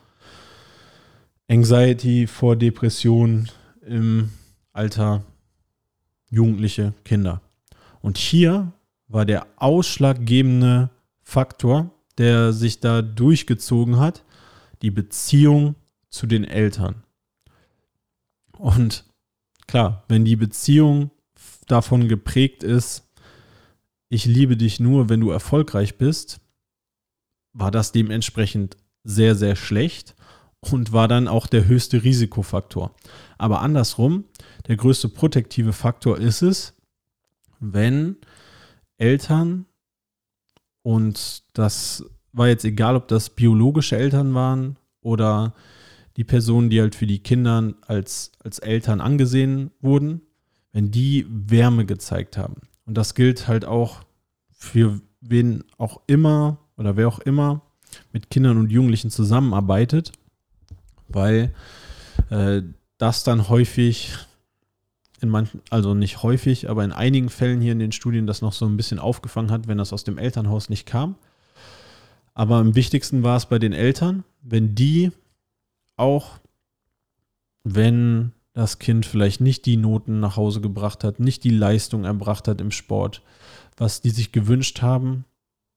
Anxiety, 1.47 2.27
vor 2.27 2.55
Depression 2.55 3.49
im 3.85 4.29
Alter 4.73 5.23
jugendliche 6.29 6.93
Kinder. 7.03 7.41
Und 8.01 8.17
hier 8.17 8.71
war 9.07 9.25
der 9.25 9.47
ausschlaggebende 9.57 10.91
Faktor, 11.23 11.91
der 12.17 12.53
sich 12.53 12.79
da 12.79 13.01
durchgezogen 13.01 13.97
hat, 13.97 14.23
die 14.81 14.91
Beziehung 14.91 15.75
zu 16.09 16.27
den 16.27 16.43
Eltern. 16.43 17.03
Und 18.57 19.05
klar, 19.67 20.03
wenn 20.07 20.25
die 20.25 20.35
Beziehung 20.35 21.11
davon 21.71 22.07
geprägt 22.07 22.63
ist, 22.63 23.09
ich 24.09 24.25
liebe 24.25 24.57
dich 24.57 24.79
nur, 24.79 25.07
wenn 25.09 25.19
du 25.19 25.29
erfolgreich 25.29 25.97
bist, 25.97 26.41
war 27.53 27.71
das 27.71 27.91
dementsprechend 27.91 28.77
sehr, 29.03 29.35
sehr 29.35 29.55
schlecht 29.55 30.15
und 30.59 30.91
war 30.91 31.07
dann 31.07 31.27
auch 31.27 31.47
der 31.47 31.65
höchste 31.65 32.03
Risikofaktor. 32.03 32.95
Aber 33.37 33.61
andersrum, 33.61 34.25
der 34.67 34.75
größte 34.75 35.09
protektive 35.09 35.73
Faktor 35.73 36.17
ist 36.17 36.41
es, 36.41 36.75
wenn 37.59 38.17
Eltern, 38.97 39.65
und 40.81 41.43
das 41.53 42.03
war 42.31 42.47
jetzt 42.47 42.65
egal, 42.65 42.95
ob 42.95 43.07
das 43.07 43.29
biologische 43.29 43.97
Eltern 43.97 44.33
waren 44.33 44.77
oder 45.01 45.53
die 46.17 46.23
Personen, 46.23 46.69
die 46.69 46.81
halt 46.81 46.95
für 46.95 47.07
die 47.07 47.23
Kinder 47.23 47.73
als, 47.81 48.31
als 48.43 48.59
Eltern 48.59 49.01
angesehen 49.01 49.71
wurden, 49.79 50.21
wenn 50.71 50.91
die 50.91 51.25
Wärme 51.29 51.85
gezeigt 51.85 52.37
haben. 52.37 52.61
Und 52.85 52.95
das 52.95 53.15
gilt 53.15 53.47
halt 53.47 53.65
auch 53.65 54.01
für 54.51 55.01
wen 55.21 55.63
auch 55.77 56.01
immer 56.07 56.57
oder 56.77 56.95
wer 56.97 57.07
auch 57.07 57.19
immer 57.19 57.61
mit 58.11 58.29
Kindern 58.29 58.57
und 58.57 58.71
Jugendlichen 58.71 59.09
zusammenarbeitet, 59.09 60.11
weil 61.07 61.53
äh, 62.29 62.61
das 62.97 63.23
dann 63.23 63.49
häufig 63.49 64.13
in 65.21 65.29
manchen, 65.29 65.61
also 65.69 65.93
nicht 65.93 66.23
häufig, 66.23 66.69
aber 66.69 66.83
in 66.83 66.91
einigen 66.91 67.29
Fällen 67.29 67.61
hier 67.61 67.73
in 67.73 67.79
den 67.79 67.91
Studien 67.91 68.27
das 68.27 68.41
noch 68.41 68.53
so 68.53 68.65
ein 68.65 68.77
bisschen 68.77 68.99
aufgefangen 68.99 69.51
hat, 69.51 69.67
wenn 69.67 69.77
das 69.77 69.93
aus 69.93 70.03
dem 70.03 70.17
Elternhaus 70.17 70.69
nicht 70.69 70.85
kam. 70.85 71.15
Aber 72.33 72.57
am 72.57 72.75
wichtigsten 72.75 73.23
war 73.23 73.35
es 73.35 73.47
bei 73.47 73.59
den 73.59 73.73
Eltern, 73.73 74.23
wenn 74.41 74.75
die 74.75 75.11
auch, 75.97 76.39
wenn 77.63 78.31
das 78.53 78.79
Kind 78.79 79.05
vielleicht 79.05 79.41
nicht 79.41 79.65
die 79.65 79.77
Noten 79.77 80.19
nach 80.19 80.35
Hause 80.35 80.61
gebracht 80.61 81.03
hat, 81.03 81.19
nicht 81.19 81.43
die 81.43 81.51
Leistung 81.51 82.05
erbracht 82.05 82.47
hat 82.47 82.61
im 82.61 82.71
Sport, 82.71 83.21
was 83.77 84.01
die 84.01 84.09
sich 84.09 84.31
gewünscht 84.31 84.81
haben, 84.81 85.25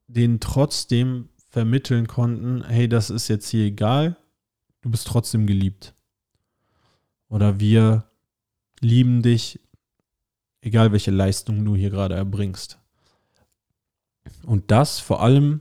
denen 0.06 0.40
trotzdem 0.40 1.28
vermitteln 1.48 2.06
konnten, 2.06 2.64
hey, 2.64 2.88
das 2.88 3.10
ist 3.10 3.28
jetzt 3.28 3.48
hier 3.48 3.66
egal, 3.66 4.16
du 4.80 4.90
bist 4.90 5.06
trotzdem 5.06 5.46
geliebt. 5.46 5.94
Oder 7.28 7.60
wir 7.60 8.04
lieben 8.80 9.22
dich, 9.22 9.60
egal 10.60 10.92
welche 10.92 11.10
Leistung 11.10 11.64
du 11.64 11.76
hier 11.76 11.90
gerade 11.90 12.14
erbringst. 12.14 12.78
Und 14.44 14.70
das 14.70 14.98
vor 14.98 15.22
allem 15.22 15.60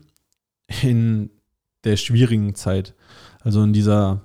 in 0.81 1.29
der 1.83 1.97
schwierigen 1.97 2.55
Zeit, 2.55 2.95
also 3.41 3.63
in 3.63 3.73
dieser 3.73 4.21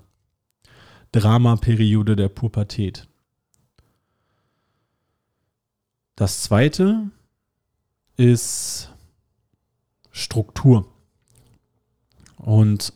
Dramaperiode 1.18 2.14
der 2.14 2.28
Pubertät. 2.28 3.08
Das 6.14 6.42
zweite 6.42 7.10
ist 8.16 8.90
Struktur. 10.10 10.86
Und 12.36 12.92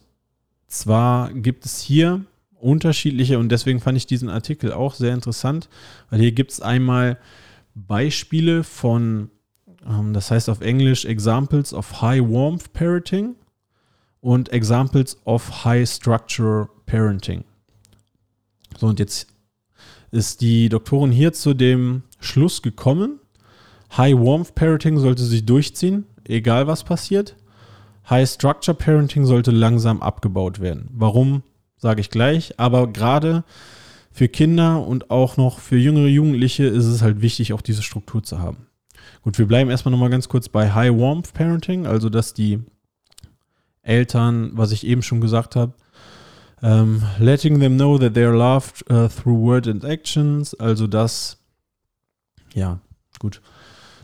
zwar 0.66 1.32
gibt 1.32 1.64
es 1.64 1.80
hier 1.80 2.24
unterschiedliche, 2.58 3.38
und 3.38 3.48
deswegen 3.48 3.80
fand 3.80 3.96
ich 3.96 4.06
diesen 4.06 4.28
Artikel 4.28 4.74
auch 4.74 4.92
sehr 4.94 5.14
interessant, 5.14 5.70
weil 6.10 6.20
hier 6.20 6.32
gibt 6.32 6.52
es 6.52 6.60
einmal 6.60 7.18
Beispiele 7.74 8.64
von, 8.64 9.30
ähm, 9.86 10.12
das 10.12 10.30
heißt 10.30 10.50
auf 10.50 10.60
Englisch 10.60 11.06
Examples 11.06 11.72
of 11.72 12.02
High 12.02 12.20
Warmth 12.20 12.74
Parenting 12.74 13.34
und 14.20 14.50
Examples 14.50 15.18
of 15.24 15.64
High 15.64 15.88
Structure 15.88 16.68
Parenting. 16.84 17.44
So, 18.78 18.86
und 18.86 18.98
jetzt 18.98 19.26
ist 20.10 20.40
die 20.40 20.68
Doktorin 20.68 21.12
hier 21.12 21.32
zu 21.32 21.54
dem 21.54 22.02
Schluss 22.20 22.62
gekommen, 22.62 23.20
High 23.96 24.14
Warmth 24.14 24.54
Parroting 24.54 24.98
sollte 24.98 25.24
sich 25.24 25.44
durchziehen. 25.44 26.06
egal 26.24 26.66
was 26.66 26.84
passiert. 26.84 27.36
High 28.08 28.28
Structure 28.28 28.76
Parenting 28.76 29.24
sollte 29.24 29.50
langsam 29.50 30.00
abgebaut 30.02 30.60
werden. 30.60 30.88
Warum, 30.92 31.42
sage 31.76 32.00
ich 32.00 32.10
gleich. 32.10 32.58
Aber 32.58 32.92
gerade 32.92 33.44
für 34.12 34.28
Kinder 34.28 34.86
und 34.86 35.10
auch 35.10 35.36
noch 35.36 35.58
für 35.58 35.76
jüngere 35.76 36.06
Jugendliche 36.06 36.64
ist 36.64 36.86
es 36.86 37.02
halt 37.02 37.20
wichtig, 37.22 37.52
auch 37.52 37.62
diese 37.62 37.82
Struktur 37.82 38.22
zu 38.22 38.38
haben. 38.38 38.66
Gut, 39.22 39.38
wir 39.38 39.46
bleiben 39.46 39.70
erstmal 39.70 39.92
nochmal 39.92 40.10
ganz 40.10 40.28
kurz 40.28 40.48
bei 40.48 40.72
High 40.72 40.92
Warmth 40.92 41.32
Parenting, 41.34 41.86
also 41.86 42.08
dass 42.08 42.34
die 42.34 42.60
Eltern, 43.82 44.50
was 44.54 44.72
ich 44.72 44.86
eben 44.86 45.02
schon 45.02 45.20
gesagt 45.20 45.56
habe, 45.56 45.74
um, 46.62 46.68
ähm, 46.70 47.02
letting 47.18 47.60
them 47.60 47.76
know 47.76 47.98
that 47.98 48.14
they 48.14 48.24
are 48.24 48.36
loved 48.36 48.84
uh, 48.90 49.08
through 49.08 49.38
words 49.38 49.68
and 49.68 49.84
actions, 49.84 50.54
also 50.54 50.86
dass, 50.86 51.38
ja, 52.54 52.80
gut, 53.18 53.40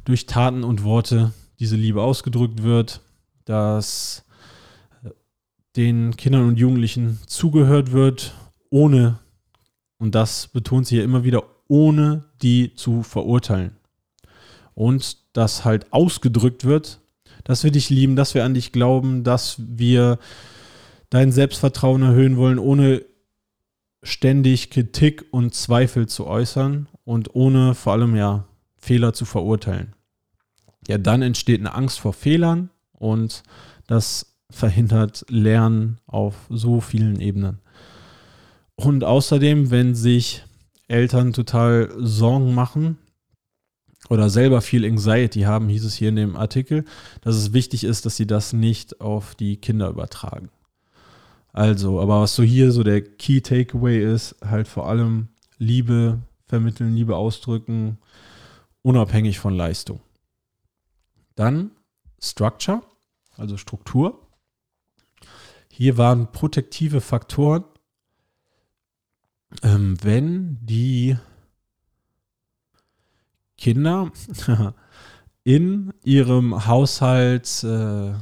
durch 0.05 0.27
Taten 0.27 0.65
und 0.65 0.85
Worte 0.85 1.33
diese 1.59 1.77
Liebe 1.77 2.03
ausgedrückt 2.03 2.63
wird, 2.63 3.01
dass 3.45 4.25
äh, 5.05 5.11
den 5.77 6.17
Kindern 6.17 6.49
und 6.49 6.59
Jugendlichen 6.59 7.19
zugehört 7.27 7.93
wird, 7.93 8.35
ohne, 8.71 9.19
und 9.99 10.15
das 10.15 10.49
betont 10.49 10.87
sie 10.87 10.99
ja 10.99 11.05
immer 11.05 11.25
wieder, 11.25 11.45
ohne 11.69 12.25
die 12.43 12.75
zu 12.75 13.03
verurteilen. 13.03 13.77
Und 14.75 15.19
dass 15.33 15.65
halt 15.65 15.93
ausgedrückt 15.93 16.65
wird, 16.65 17.01
dass 17.45 17.65
wir 17.65 17.71
dich 17.71 17.91
lieben, 17.91 18.17
dass 18.17 18.35
wir 18.35 18.45
an 18.45 18.55
dich 18.55 18.73
glauben, 18.73 19.25
dass 19.25 19.57
wir 19.59 20.19
dein 21.11 21.33
Selbstvertrauen 21.33 22.03
erhöhen 22.03 22.37
wollen, 22.37 22.59
ohne 22.59 23.05
ständig 24.03 24.71
Kritik 24.71 25.25
und 25.31 25.55
Zweifel 25.55 26.07
zu 26.07 26.27
äußern 26.27 26.89
und 27.05 27.35
ohne 27.35 27.75
vor 27.75 27.93
allem 27.95 28.17
ja 28.17 28.47
Fehler 28.77 29.13
zu 29.13 29.25
verurteilen. 29.25 29.95
Ja, 30.87 30.99
dann 30.99 31.23
entsteht 31.23 31.61
eine 31.61 31.75
Angst 31.75 31.99
vor 31.99 32.13
Fehlern 32.13 32.71
und 32.93 33.43
das 33.87 34.37
verhindert 34.51 35.25
Lernen 35.29 35.99
auf 36.07 36.35
so 36.49 36.81
vielen 36.81 37.21
Ebenen. 37.21 37.59
Und 38.77 39.05
außerdem, 39.05 39.71
wenn 39.71 39.95
sich 39.95 40.45
Eltern 40.87 41.33
total 41.33 41.93
Sorgen 41.99 42.55
machen 42.55 42.99
oder 44.09 44.31
selber 44.31 44.61
viel 44.61 44.85
Anxiety 44.85 45.41
haben, 45.43 45.69
hieß 45.69 45.85
es 45.85 45.95
hier 45.95 46.11
in 46.11 46.17
dem 46.17 46.37
Artikel, 46.37 46.85
dass 47.23 47.35
es 47.35 47.53
wichtig 47.53 47.83
ist, 47.83 48.07
dass 48.07 48.17
sie 48.17 48.27
das 48.27 48.53
nicht 48.53 49.01
auf 49.01 49.35
die 49.35 49.57
Kinder 49.57 49.89
übertragen. 49.89 50.51
Also, 51.57 52.03
aber 52.03 52.21
was 52.21 52.35
so 52.35 52.43
hier 52.43 52.71
so 52.71 52.83
der 52.83 53.01
Key 53.01 53.41
Takeaway 53.41 54.05
ist, 54.05 54.37
halt 54.45 54.69
vor 54.69 54.91
allem 54.91 55.29
Liebe 55.57 56.21
vermitteln, 56.45 56.95
Liebe 56.95 57.17
ausdrücken, 57.17 57.97
unabhängig 58.83 59.39
von 59.39 59.55
Leistung. 59.55 60.01
Dann 61.35 61.71
Structure, 62.21 62.83
also 63.39 63.57
Struktur. 63.57 64.29
Hier 65.71 65.97
waren 65.97 66.31
protektive 66.31 67.01
Faktoren, 67.01 67.65
ähm, 69.63 69.97
wenn 70.03 70.59
die 70.61 71.17
Kinder 73.57 74.13
in 75.45 75.95
ihrem 76.05 76.67
Haushalt 76.67 77.65
äh, 77.65 78.13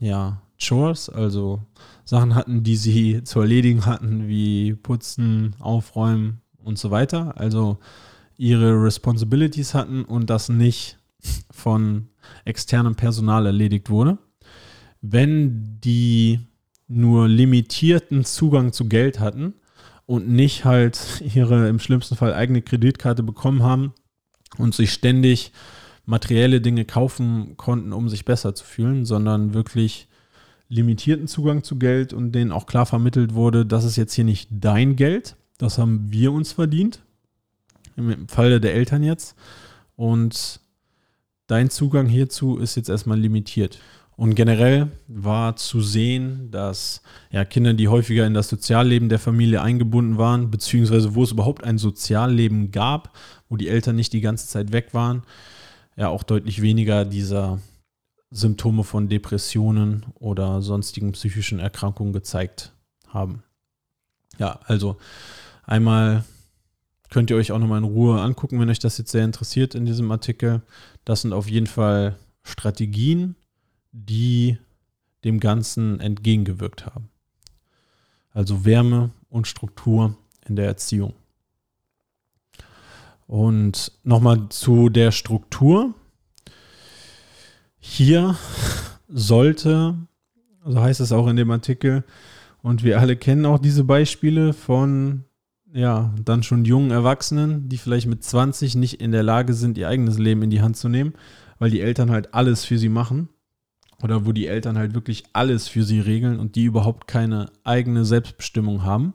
ja, 0.00 0.42
Chores, 0.60 1.08
also 1.08 1.62
Sachen 2.10 2.34
hatten, 2.34 2.64
die 2.64 2.74
sie 2.74 3.22
zu 3.22 3.40
erledigen 3.40 3.86
hatten, 3.86 4.26
wie 4.26 4.74
putzen, 4.74 5.54
aufräumen 5.60 6.40
und 6.56 6.76
so 6.76 6.90
weiter. 6.90 7.38
Also 7.38 7.78
ihre 8.36 8.82
Responsibilities 8.82 9.74
hatten 9.74 10.04
und 10.04 10.28
das 10.28 10.48
nicht 10.48 10.98
von 11.52 12.08
externem 12.44 12.96
Personal 12.96 13.46
erledigt 13.46 13.90
wurde. 13.90 14.18
Wenn 15.00 15.78
die 15.84 16.40
nur 16.88 17.28
limitierten 17.28 18.24
Zugang 18.24 18.72
zu 18.72 18.88
Geld 18.88 19.20
hatten 19.20 19.54
und 20.04 20.28
nicht 20.28 20.64
halt 20.64 21.22
ihre 21.32 21.68
im 21.68 21.78
schlimmsten 21.78 22.16
Fall 22.16 22.34
eigene 22.34 22.60
Kreditkarte 22.60 23.22
bekommen 23.22 23.62
haben 23.62 23.94
und 24.58 24.74
sich 24.74 24.92
ständig 24.92 25.52
materielle 26.06 26.60
Dinge 26.60 26.86
kaufen 26.86 27.56
konnten, 27.56 27.92
um 27.92 28.08
sich 28.08 28.24
besser 28.24 28.56
zu 28.56 28.64
fühlen, 28.64 29.04
sondern 29.04 29.54
wirklich 29.54 30.08
limitierten 30.70 31.26
Zugang 31.26 31.62
zu 31.62 31.78
Geld 31.78 32.14
und 32.14 32.32
denen 32.32 32.52
auch 32.52 32.64
klar 32.64 32.86
vermittelt 32.86 33.34
wurde, 33.34 33.66
das 33.66 33.84
ist 33.84 33.96
jetzt 33.96 34.14
hier 34.14 34.24
nicht 34.24 34.48
dein 34.50 34.96
Geld, 34.96 35.36
das 35.58 35.76
haben 35.76 36.10
wir 36.10 36.32
uns 36.32 36.52
verdient, 36.52 37.02
im 37.96 38.28
Falle 38.28 38.60
der 38.60 38.72
Eltern 38.72 39.02
jetzt. 39.02 39.36
Und 39.96 40.60
dein 41.48 41.68
Zugang 41.68 42.06
hierzu 42.06 42.56
ist 42.56 42.76
jetzt 42.76 42.88
erstmal 42.88 43.18
limitiert. 43.18 43.78
Und 44.16 44.34
generell 44.34 44.88
war 45.08 45.56
zu 45.56 45.80
sehen, 45.80 46.50
dass 46.50 47.02
ja, 47.30 47.44
Kinder, 47.44 47.74
die 47.74 47.88
häufiger 47.88 48.26
in 48.26 48.34
das 48.34 48.48
Sozialleben 48.48 49.08
der 49.08 49.18
Familie 49.18 49.62
eingebunden 49.62 50.18
waren, 50.18 50.50
beziehungsweise 50.50 51.14
wo 51.14 51.24
es 51.24 51.32
überhaupt 51.32 51.64
ein 51.64 51.78
Sozialleben 51.78 52.70
gab, 52.70 53.16
wo 53.48 53.56
die 53.56 53.68
Eltern 53.68 53.96
nicht 53.96 54.12
die 54.12 54.20
ganze 54.20 54.46
Zeit 54.46 54.72
weg 54.72 54.92
waren, 54.92 55.22
ja 55.96 56.08
auch 56.08 56.22
deutlich 56.22 56.62
weniger 56.62 57.04
dieser 57.04 57.58
Symptome 58.30 58.84
von 58.84 59.08
Depressionen 59.08 60.06
oder 60.14 60.62
sonstigen 60.62 61.12
psychischen 61.12 61.58
Erkrankungen 61.58 62.12
gezeigt 62.12 62.72
haben. 63.08 63.42
Ja, 64.38 64.60
also 64.64 64.96
einmal 65.64 66.24
könnt 67.10 67.30
ihr 67.30 67.36
euch 67.36 67.52
auch 67.52 67.58
nochmal 67.58 67.78
in 67.78 67.84
Ruhe 67.84 68.20
angucken, 68.20 68.60
wenn 68.60 68.70
euch 68.70 68.78
das 68.78 68.98
jetzt 68.98 69.10
sehr 69.10 69.24
interessiert 69.24 69.74
in 69.74 69.84
diesem 69.84 70.10
Artikel. 70.12 70.62
Das 71.04 71.22
sind 71.22 71.32
auf 71.32 71.50
jeden 71.50 71.66
Fall 71.66 72.16
Strategien, 72.42 73.34
die 73.92 74.58
dem 75.24 75.40
Ganzen 75.40 76.00
entgegengewirkt 76.00 76.86
haben. 76.86 77.10
Also 78.32 78.64
Wärme 78.64 79.10
und 79.28 79.48
Struktur 79.48 80.16
in 80.46 80.56
der 80.56 80.66
Erziehung. 80.66 81.14
Und 83.26 83.92
nochmal 84.02 84.48
zu 84.48 84.88
der 84.88 85.12
Struktur. 85.12 85.94
Hier 87.80 88.36
sollte, 89.08 89.96
so 90.64 90.80
heißt 90.80 91.00
es 91.00 91.12
auch 91.12 91.26
in 91.26 91.36
dem 91.36 91.50
Artikel, 91.50 92.04
und 92.62 92.84
wir 92.84 93.00
alle 93.00 93.16
kennen 93.16 93.46
auch 93.46 93.58
diese 93.58 93.84
Beispiele 93.84 94.52
von, 94.52 95.24
ja, 95.72 96.14
dann 96.22 96.42
schon 96.42 96.66
jungen 96.66 96.90
Erwachsenen, 96.90 97.68
die 97.68 97.78
vielleicht 97.78 98.06
mit 98.06 98.22
20 98.22 98.74
nicht 98.76 99.00
in 99.00 99.12
der 99.12 99.22
Lage 99.22 99.54
sind, 99.54 99.78
ihr 99.78 99.88
eigenes 99.88 100.18
Leben 100.18 100.42
in 100.42 100.50
die 100.50 100.60
Hand 100.60 100.76
zu 100.76 100.88
nehmen, 100.88 101.14
weil 101.58 101.70
die 101.70 101.80
Eltern 101.80 102.10
halt 102.10 102.34
alles 102.34 102.64
für 102.64 102.78
sie 102.78 102.90
machen. 102.90 103.30
Oder 104.02 104.24
wo 104.24 104.32
die 104.32 104.46
Eltern 104.46 104.78
halt 104.78 104.94
wirklich 104.94 105.24
alles 105.32 105.68
für 105.68 105.82
sie 105.82 106.00
regeln 106.00 106.38
und 106.38 106.54
die 106.54 106.64
überhaupt 106.64 107.06
keine 107.06 107.50
eigene 107.64 108.04
Selbstbestimmung 108.04 108.82
haben. 108.82 109.14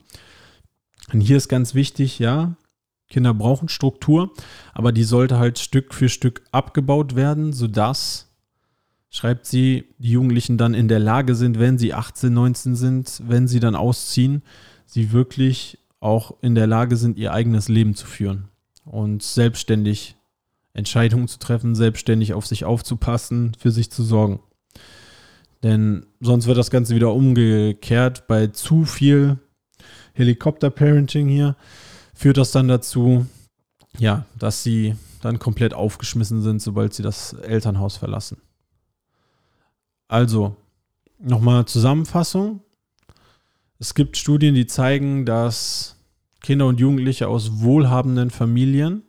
Und 1.11 1.21
hier 1.21 1.37
ist 1.37 1.49
ganz 1.49 1.73
wichtig, 1.73 2.19
ja, 2.19 2.55
Kinder 3.09 3.33
brauchen 3.33 3.69
Struktur, 3.69 4.31
aber 4.73 4.91
die 4.91 5.03
sollte 5.03 5.37
halt 5.37 5.59
Stück 5.59 5.93
für 5.93 6.09
Stück 6.09 6.43
abgebaut 6.51 7.15
werden, 7.15 7.53
sodass 7.53 8.24
schreibt 9.09 9.45
sie, 9.45 9.85
die 9.97 10.11
Jugendlichen 10.11 10.57
dann 10.57 10.73
in 10.73 10.87
der 10.87 10.99
Lage 10.99 11.35
sind, 11.35 11.59
wenn 11.59 11.77
sie 11.77 11.93
18, 11.93 12.33
19 12.33 12.75
sind, 12.75 13.21
wenn 13.25 13.47
sie 13.47 13.59
dann 13.59 13.75
ausziehen, 13.75 14.43
sie 14.85 15.11
wirklich 15.11 15.79
auch 15.99 16.35
in 16.41 16.55
der 16.55 16.67
Lage 16.67 16.97
sind, 16.97 17.17
ihr 17.17 17.33
eigenes 17.33 17.67
Leben 17.67 17.95
zu 17.95 18.05
führen 18.05 18.49
und 18.83 19.23
selbstständig 19.23 20.15
Entscheidungen 20.73 21.27
zu 21.27 21.39
treffen, 21.39 21.73
selbstständig 21.73 22.33
auf 22.33 22.45
sich 22.45 22.65
aufzupassen, 22.65 23.53
für 23.57 23.71
sich 23.71 23.89
zu 23.89 24.03
sorgen. 24.03 24.41
Denn 25.63 26.05
sonst 26.19 26.45
wird 26.45 26.57
das 26.57 26.69
Ganze 26.69 26.95
wieder 26.95 27.13
umgekehrt. 27.13 28.27
Bei 28.27 28.47
zu 28.47 28.85
viel 28.85 29.39
Helikopter-Parenting 30.13 31.27
hier 31.27 31.55
führt 32.13 32.37
das 32.37 32.51
dann 32.51 32.67
dazu, 32.67 33.25
ja, 33.97 34.25
dass 34.37 34.63
sie 34.63 34.95
dann 35.21 35.39
komplett 35.39 35.73
aufgeschmissen 35.73 36.41
sind, 36.41 36.61
sobald 36.61 36.93
sie 36.93 37.03
das 37.03 37.33
Elternhaus 37.33 37.97
verlassen. 37.97 38.37
Also, 40.07 40.55
nochmal 41.19 41.65
Zusammenfassung. 41.65 42.61
Es 43.79 43.93
gibt 43.93 44.17
Studien, 44.17 44.55
die 44.55 44.67
zeigen, 44.67 45.25
dass 45.25 45.97
Kinder 46.41 46.67
und 46.67 46.79
Jugendliche 46.79 47.27
aus 47.27 47.61
wohlhabenden 47.61 48.29
Familien 48.29 49.03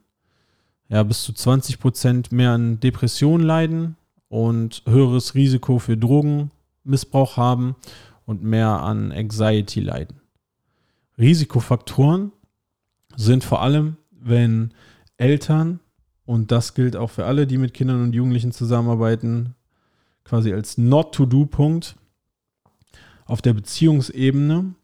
ja, 0.88 1.02
bis 1.02 1.22
zu 1.22 1.32
20 1.32 1.78
Prozent 1.78 2.32
mehr 2.32 2.52
an 2.52 2.80
Depressionen 2.80 3.46
leiden 3.46 3.96
und 4.28 4.82
höheres 4.86 5.34
Risiko 5.34 5.78
für 5.78 5.96
Drogenmissbrauch 5.96 7.36
haben 7.36 7.76
und 8.24 8.42
mehr 8.42 8.82
an 8.82 9.12
Anxiety 9.12 9.80
leiden. 9.80 10.20
Risikofaktoren 11.18 12.32
sind 13.16 13.44
vor 13.44 13.62
allem, 13.62 13.96
wenn 14.10 14.74
Eltern, 15.16 15.80
und 16.24 16.52
das 16.52 16.74
gilt 16.74 16.96
auch 16.96 17.10
für 17.10 17.24
alle, 17.24 17.46
die 17.46 17.58
mit 17.58 17.72
Kindern 17.72 18.02
und 18.02 18.14
Jugendlichen 18.14 18.52
zusammenarbeiten, 18.52 19.55
quasi 20.26 20.52
als 20.52 20.76
Not-to-Do-Punkt 20.76 21.96
auf 23.24 23.42
der 23.42 23.54
Beziehungsebene 23.54 24.74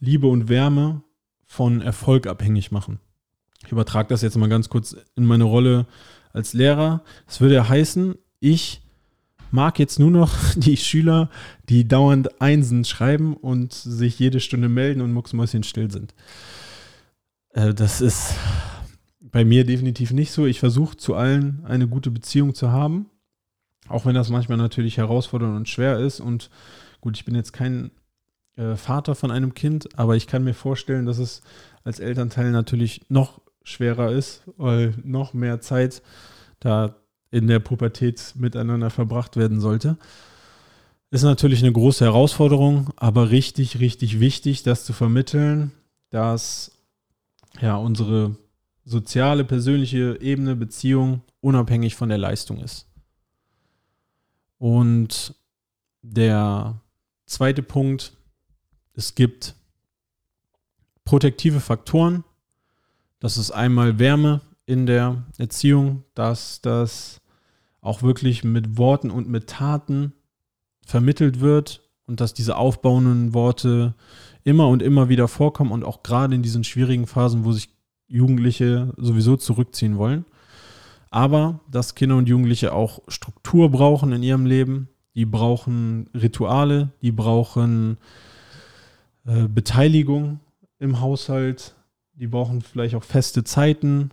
Liebe 0.00 0.26
und 0.26 0.48
Wärme 0.48 1.02
von 1.46 1.80
Erfolg 1.80 2.26
abhängig 2.26 2.72
machen. 2.72 2.98
Ich 3.64 3.72
übertrage 3.72 4.08
das 4.08 4.22
jetzt 4.22 4.36
mal 4.36 4.48
ganz 4.48 4.68
kurz 4.68 4.96
in 5.14 5.24
meine 5.24 5.44
Rolle 5.44 5.86
als 6.32 6.52
Lehrer. 6.52 7.02
Das 7.26 7.40
würde 7.40 7.54
ja 7.54 7.68
heißen, 7.68 8.16
ich 8.40 8.82
mag 9.50 9.78
jetzt 9.78 9.98
nur 9.98 10.10
noch 10.10 10.34
die 10.56 10.76
Schüler, 10.76 11.30
die 11.68 11.86
dauernd 11.86 12.40
Einsen 12.40 12.84
schreiben 12.84 13.36
und 13.36 13.72
sich 13.72 14.18
jede 14.18 14.40
Stunde 14.40 14.68
melden 14.68 15.00
und 15.00 15.12
mucksmäuschenstill 15.12 15.90
sind. 15.90 16.14
Äh, 17.50 17.72
das 17.74 18.00
ist 18.00 18.34
bei 19.20 19.44
mir 19.44 19.64
definitiv 19.64 20.12
nicht 20.12 20.32
so. 20.32 20.46
Ich 20.46 20.60
versuche 20.60 20.96
zu 20.96 21.14
allen 21.14 21.64
eine 21.64 21.86
gute 21.86 22.10
Beziehung 22.10 22.54
zu 22.54 22.72
haben, 22.72 23.06
auch 23.88 24.06
wenn 24.06 24.14
das 24.14 24.28
manchmal 24.28 24.58
natürlich 24.58 24.96
herausfordernd 24.96 25.56
und 25.56 25.68
schwer 25.68 25.98
ist. 25.98 26.20
Und 26.20 26.50
gut, 27.00 27.16
ich 27.16 27.24
bin 27.24 27.34
jetzt 27.34 27.52
kein 27.52 27.90
äh, 28.56 28.76
Vater 28.76 29.14
von 29.14 29.30
einem 29.30 29.54
Kind, 29.54 29.98
aber 29.98 30.16
ich 30.16 30.26
kann 30.26 30.44
mir 30.44 30.54
vorstellen, 30.54 31.06
dass 31.06 31.18
es 31.18 31.42
als 31.84 32.00
Elternteil 32.00 32.50
natürlich 32.50 33.02
noch 33.08 33.40
schwerer 33.64 34.10
ist, 34.10 34.42
weil 34.56 34.94
noch 35.04 35.34
mehr 35.34 35.60
Zeit 35.60 36.02
da 36.60 36.96
in 37.30 37.46
der 37.46 37.60
Pubertät 37.60 38.34
miteinander 38.36 38.90
verbracht 38.90 39.36
werden 39.36 39.60
sollte. 39.60 39.96
Ist 41.10 41.22
natürlich 41.22 41.62
eine 41.62 41.72
große 41.72 42.04
Herausforderung, 42.04 42.90
aber 42.96 43.30
richtig, 43.30 43.80
richtig 43.80 44.20
wichtig, 44.20 44.62
das 44.62 44.84
zu 44.84 44.92
vermitteln, 44.92 45.72
dass 46.10 46.72
ja 47.60 47.76
unsere 47.76 48.36
soziale, 48.84 49.44
persönliche 49.44 50.18
Ebene, 50.20 50.56
Beziehung 50.56 51.22
unabhängig 51.40 51.94
von 51.94 52.08
der 52.08 52.18
Leistung 52.18 52.58
ist. 52.58 52.86
Und 54.62 55.34
der 56.02 56.80
zweite 57.26 57.64
Punkt, 57.64 58.12
es 58.94 59.16
gibt 59.16 59.56
protektive 61.04 61.58
Faktoren. 61.58 62.22
Das 63.18 63.38
ist 63.38 63.50
einmal 63.50 63.98
Wärme 63.98 64.40
in 64.64 64.86
der 64.86 65.24
Erziehung, 65.36 66.04
dass 66.14 66.60
das 66.60 67.20
auch 67.80 68.02
wirklich 68.02 68.44
mit 68.44 68.78
Worten 68.78 69.10
und 69.10 69.28
mit 69.28 69.48
Taten 69.48 70.12
vermittelt 70.86 71.40
wird 71.40 71.82
und 72.06 72.20
dass 72.20 72.32
diese 72.32 72.54
aufbauenden 72.54 73.34
Worte 73.34 73.96
immer 74.44 74.68
und 74.68 74.80
immer 74.80 75.08
wieder 75.08 75.26
vorkommen 75.26 75.72
und 75.72 75.82
auch 75.82 76.04
gerade 76.04 76.36
in 76.36 76.42
diesen 76.44 76.62
schwierigen 76.62 77.08
Phasen, 77.08 77.44
wo 77.44 77.50
sich 77.50 77.68
Jugendliche 78.06 78.94
sowieso 78.96 79.36
zurückziehen 79.36 79.98
wollen. 79.98 80.24
Aber 81.12 81.60
dass 81.70 81.94
Kinder 81.94 82.16
und 82.16 82.26
Jugendliche 82.26 82.72
auch 82.72 83.00
Struktur 83.06 83.70
brauchen 83.70 84.12
in 84.12 84.22
ihrem 84.22 84.46
Leben. 84.46 84.88
Die 85.14 85.26
brauchen 85.26 86.08
Rituale, 86.14 86.90
die 87.02 87.12
brauchen 87.12 87.98
äh, 89.26 89.46
Beteiligung 89.46 90.40
im 90.78 91.00
Haushalt, 91.00 91.74
die 92.14 92.26
brauchen 92.26 92.62
vielleicht 92.62 92.94
auch 92.94 93.04
feste 93.04 93.44
Zeiten, 93.44 94.10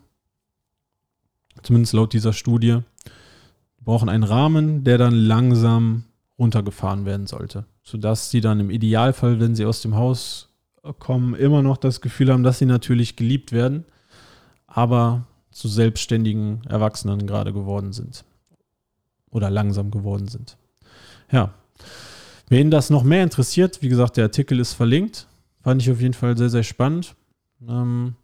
zumindest 1.64 1.94
laut 1.94 2.12
dieser 2.12 2.34
Studie. 2.34 2.80
Die 3.80 3.84
brauchen 3.86 4.10
einen 4.10 4.26
Rahmen, 4.26 4.84
der 4.84 4.98
dann 4.98 5.14
langsam 5.14 6.04
runtergefahren 6.38 7.06
werden 7.06 7.28
sollte, 7.28 7.64
sodass 7.82 8.30
sie 8.30 8.42
dann 8.42 8.60
im 8.60 8.72
Idealfall, 8.72 9.40
wenn 9.40 9.56
sie 9.56 9.66
aus 9.66 9.82
dem 9.82 9.96
Haus 9.96 10.50
kommen, 11.00 11.34
immer 11.34 11.62
noch 11.62 11.78
das 11.78 12.02
Gefühl 12.02 12.34
haben, 12.34 12.44
dass 12.44 12.60
sie 12.60 12.66
natürlich 12.66 13.16
geliebt 13.16 13.54
werden, 13.54 13.86
aber 14.68 15.28
zu 15.60 15.67
selbstständigen 15.67 16.62
Erwachsenen 16.69 17.28
gerade 17.28 17.52
geworden 17.52 17.91
sind 17.91 18.24
oder 19.30 19.50
langsam 19.50 19.91
geworden 19.91 20.30
sind. 20.30 20.58
Ja, 21.30 21.54
wen 22.48 22.72
das 22.72 22.89
noch 22.89 23.04
mehr 23.04 23.24
interessiert, 23.24 23.82
wie 23.82 23.89
gesagt, 23.89 24.15
der 24.15 24.24
Artikel 24.24 24.58
ist 24.58 24.72
verlinkt. 24.72 25.28
Fand 25.62 25.82
ich 25.82 25.91
auf 25.91 26.00
jeden 26.00 26.13
Fall 26.13 26.38
sehr, 26.38 26.50
sehr 26.50 26.63
spannend, 26.63 27.13
ähm, 27.67 28.15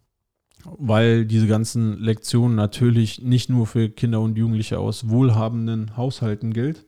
weil 0.63 1.26
diese 1.26 1.45
ganzen 1.45 2.00
Lektionen 2.00 2.56
natürlich 2.56 3.21
nicht 3.21 3.50
nur 3.50 3.67
für 3.67 3.89
Kinder 3.89 4.21
und 4.21 4.38
Jugendliche 4.38 4.80
aus 4.80 5.10
wohlhabenden 5.10 5.98
Haushalten 5.98 6.54
gilt, 6.54 6.86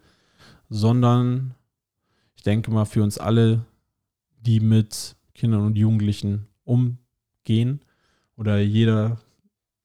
sondern 0.70 1.56
ich 2.38 2.44
denke 2.44 2.72
mal 2.72 2.86
für 2.86 3.04
uns 3.04 3.18
alle, 3.18 3.66
die 4.40 4.62
mit 4.62 5.18
Kindern 5.36 5.66
und 5.66 5.78
Jugendlichen 5.78 6.48
umgehen 6.64 7.82
oder 8.38 8.60
jeder, 8.60 9.20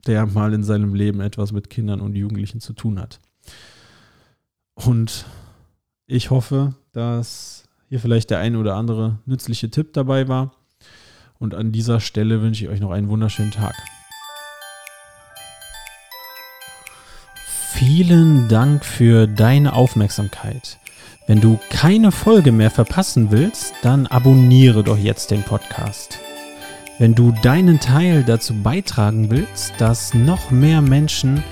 der 0.07 0.27
mal 0.27 0.53
in 0.53 0.65
seinem 0.65 0.95
Leben 0.95 1.21
etwas 1.21 1.53
mit 1.53 1.71
Kindern 1.71 2.01
und 2.01 2.15
Jugendlichen 2.15 2.61
zu 2.61 2.73
tun 2.73 3.01
hat. 3.01 3.21
Und 4.75 5.27
ich 6.07 6.31
hoffe, 6.31 6.75
dass 6.93 7.69
hier 7.89 8.01
vielleicht 8.01 8.31
der 8.31 8.39
ein 8.39 8.57
oder 8.57 8.75
andere 8.75 9.19
nützliche 9.27 9.71
Tipp 9.71 9.93
dabei 9.93 10.29
war. 10.29 10.53
Und 11.39 11.55
an 11.55 11.73
dieser 11.73 12.01
Stelle 12.01 12.41
wünsche 12.41 12.65
ich 12.65 12.71
euch 12.71 12.81
noch 12.81 12.91
einen 12.91 13.09
wunderschönen 13.09 13.51
Tag. 13.51 13.75
Vielen 17.73 18.49
Dank 18.49 18.85
für 18.85 19.27
deine 19.27 19.73
Aufmerksamkeit. 19.73 20.79
Wenn 21.27 21.41
du 21.41 21.59
keine 21.71 22.13
Folge 22.13 22.53
mehr 22.53 22.71
verpassen 22.71 23.31
willst, 23.31 23.75
dann 23.83 24.07
abonniere 24.07 24.85
doch 24.85 24.99
jetzt 24.99 25.31
den 25.31 25.43
Podcast. 25.43 26.19
Wenn 26.99 27.15
du 27.15 27.33
deinen 27.43 27.81
Teil 27.81 28.23
dazu 28.23 28.55
beitragen 28.55 29.31
willst, 29.31 29.73
dass 29.79 30.13
noch 30.15 30.51
mehr 30.51 30.83
Menschen 30.83 31.43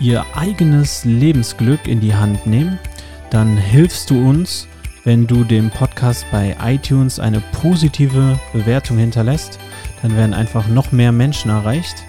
ihr 0.00 0.24
eigenes 0.34 1.04
Lebensglück 1.04 1.86
in 1.86 2.00
die 2.00 2.14
Hand 2.14 2.46
nehmen, 2.46 2.78
dann 3.30 3.56
hilfst 3.56 4.10
du 4.10 4.28
uns, 4.28 4.66
wenn 5.04 5.26
du 5.26 5.44
dem 5.44 5.70
Podcast 5.70 6.26
bei 6.32 6.56
iTunes 6.62 7.20
eine 7.20 7.40
positive 7.52 8.38
Bewertung 8.52 8.98
hinterlässt. 8.98 9.58
Dann 10.02 10.16
werden 10.16 10.34
einfach 10.34 10.66
noch 10.66 10.90
mehr 10.92 11.12
Menschen 11.12 11.50
erreicht. 11.50 12.04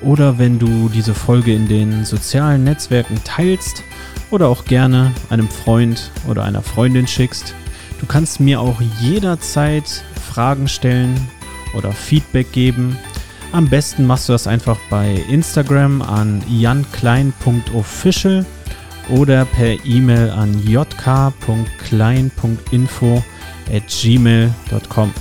Oder 0.00 0.38
wenn 0.38 0.58
du 0.58 0.88
diese 0.88 1.14
Folge 1.14 1.52
in 1.52 1.68
den 1.68 2.04
sozialen 2.04 2.64
Netzwerken 2.64 3.20
teilst 3.24 3.82
oder 4.30 4.48
auch 4.48 4.64
gerne 4.64 5.12
einem 5.28 5.48
Freund 5.48 6.10
oder 6.28 6.44
einer 6.44 6.62
Freundin 6.62 7.06
schickst. 7.06 7.54
Du 8.00 8.06
kannst 8.06 8.40
mir 8.40 8.60
auch 8.60 8.80
jederzeit 9.00 10.04
Fragen 10.32 10.68
stellen 10.68 11.14
oder 11.74 11.92
Feedback 11.92 12.52
geben. 12.52 12.96
Am 13.52 13.68
besten 13.68 14.06
machst 14.06 14.28
du 14.28 14.32
das 14.32 14.46
einfach 14.46 14.78
bei 14.88 15.22
Instagram 15.28 16.02
an 16.02 16.42
janklein.official 16.48 18.46
oder 19.08 19.44
per 19.44 19.84
E-Mail 19.84 20.30
an 20.30 20.64
jk.klein.info 20.66 23.22
at 23.72 23.82
gmail.com. 23.88 25.12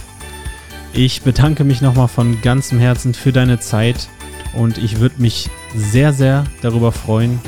Ich 0.94 1.22
bedanke 1.22 1.64
mich 1.64 1.82
nochmal 1.82 2.08
von 2.08 2.42
ganzem 2.42 2.80
Herzen 2.80 3.14
für 3.14 3.32
deine 3.32 3.60
Zeit 3.60 4.10
und 4.54 4.78
ich 4.78 5.00
würde 5.00 5.22
mich 5.22 5.50
sehr, 5.76 6.14
sehr 6.14 6.46
darüber 6.62 6.92
freuen, 6.92 7.40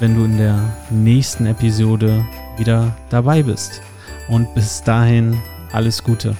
wenn 0.00 0.14
du 0.14 0.24
in 0.24 0.38
der 0.38 0.60
nächsten 0.90 1.46
Episode 1.46 2.24
wieder 2.56 2.96
dabei 3.10 3.42
bist. 3.42 3.82
Und 4.28 4.54
bis 4.54 4.82
dahin 4.82 5.40
alles 5.72 6.04
Gute. 6.04 6.36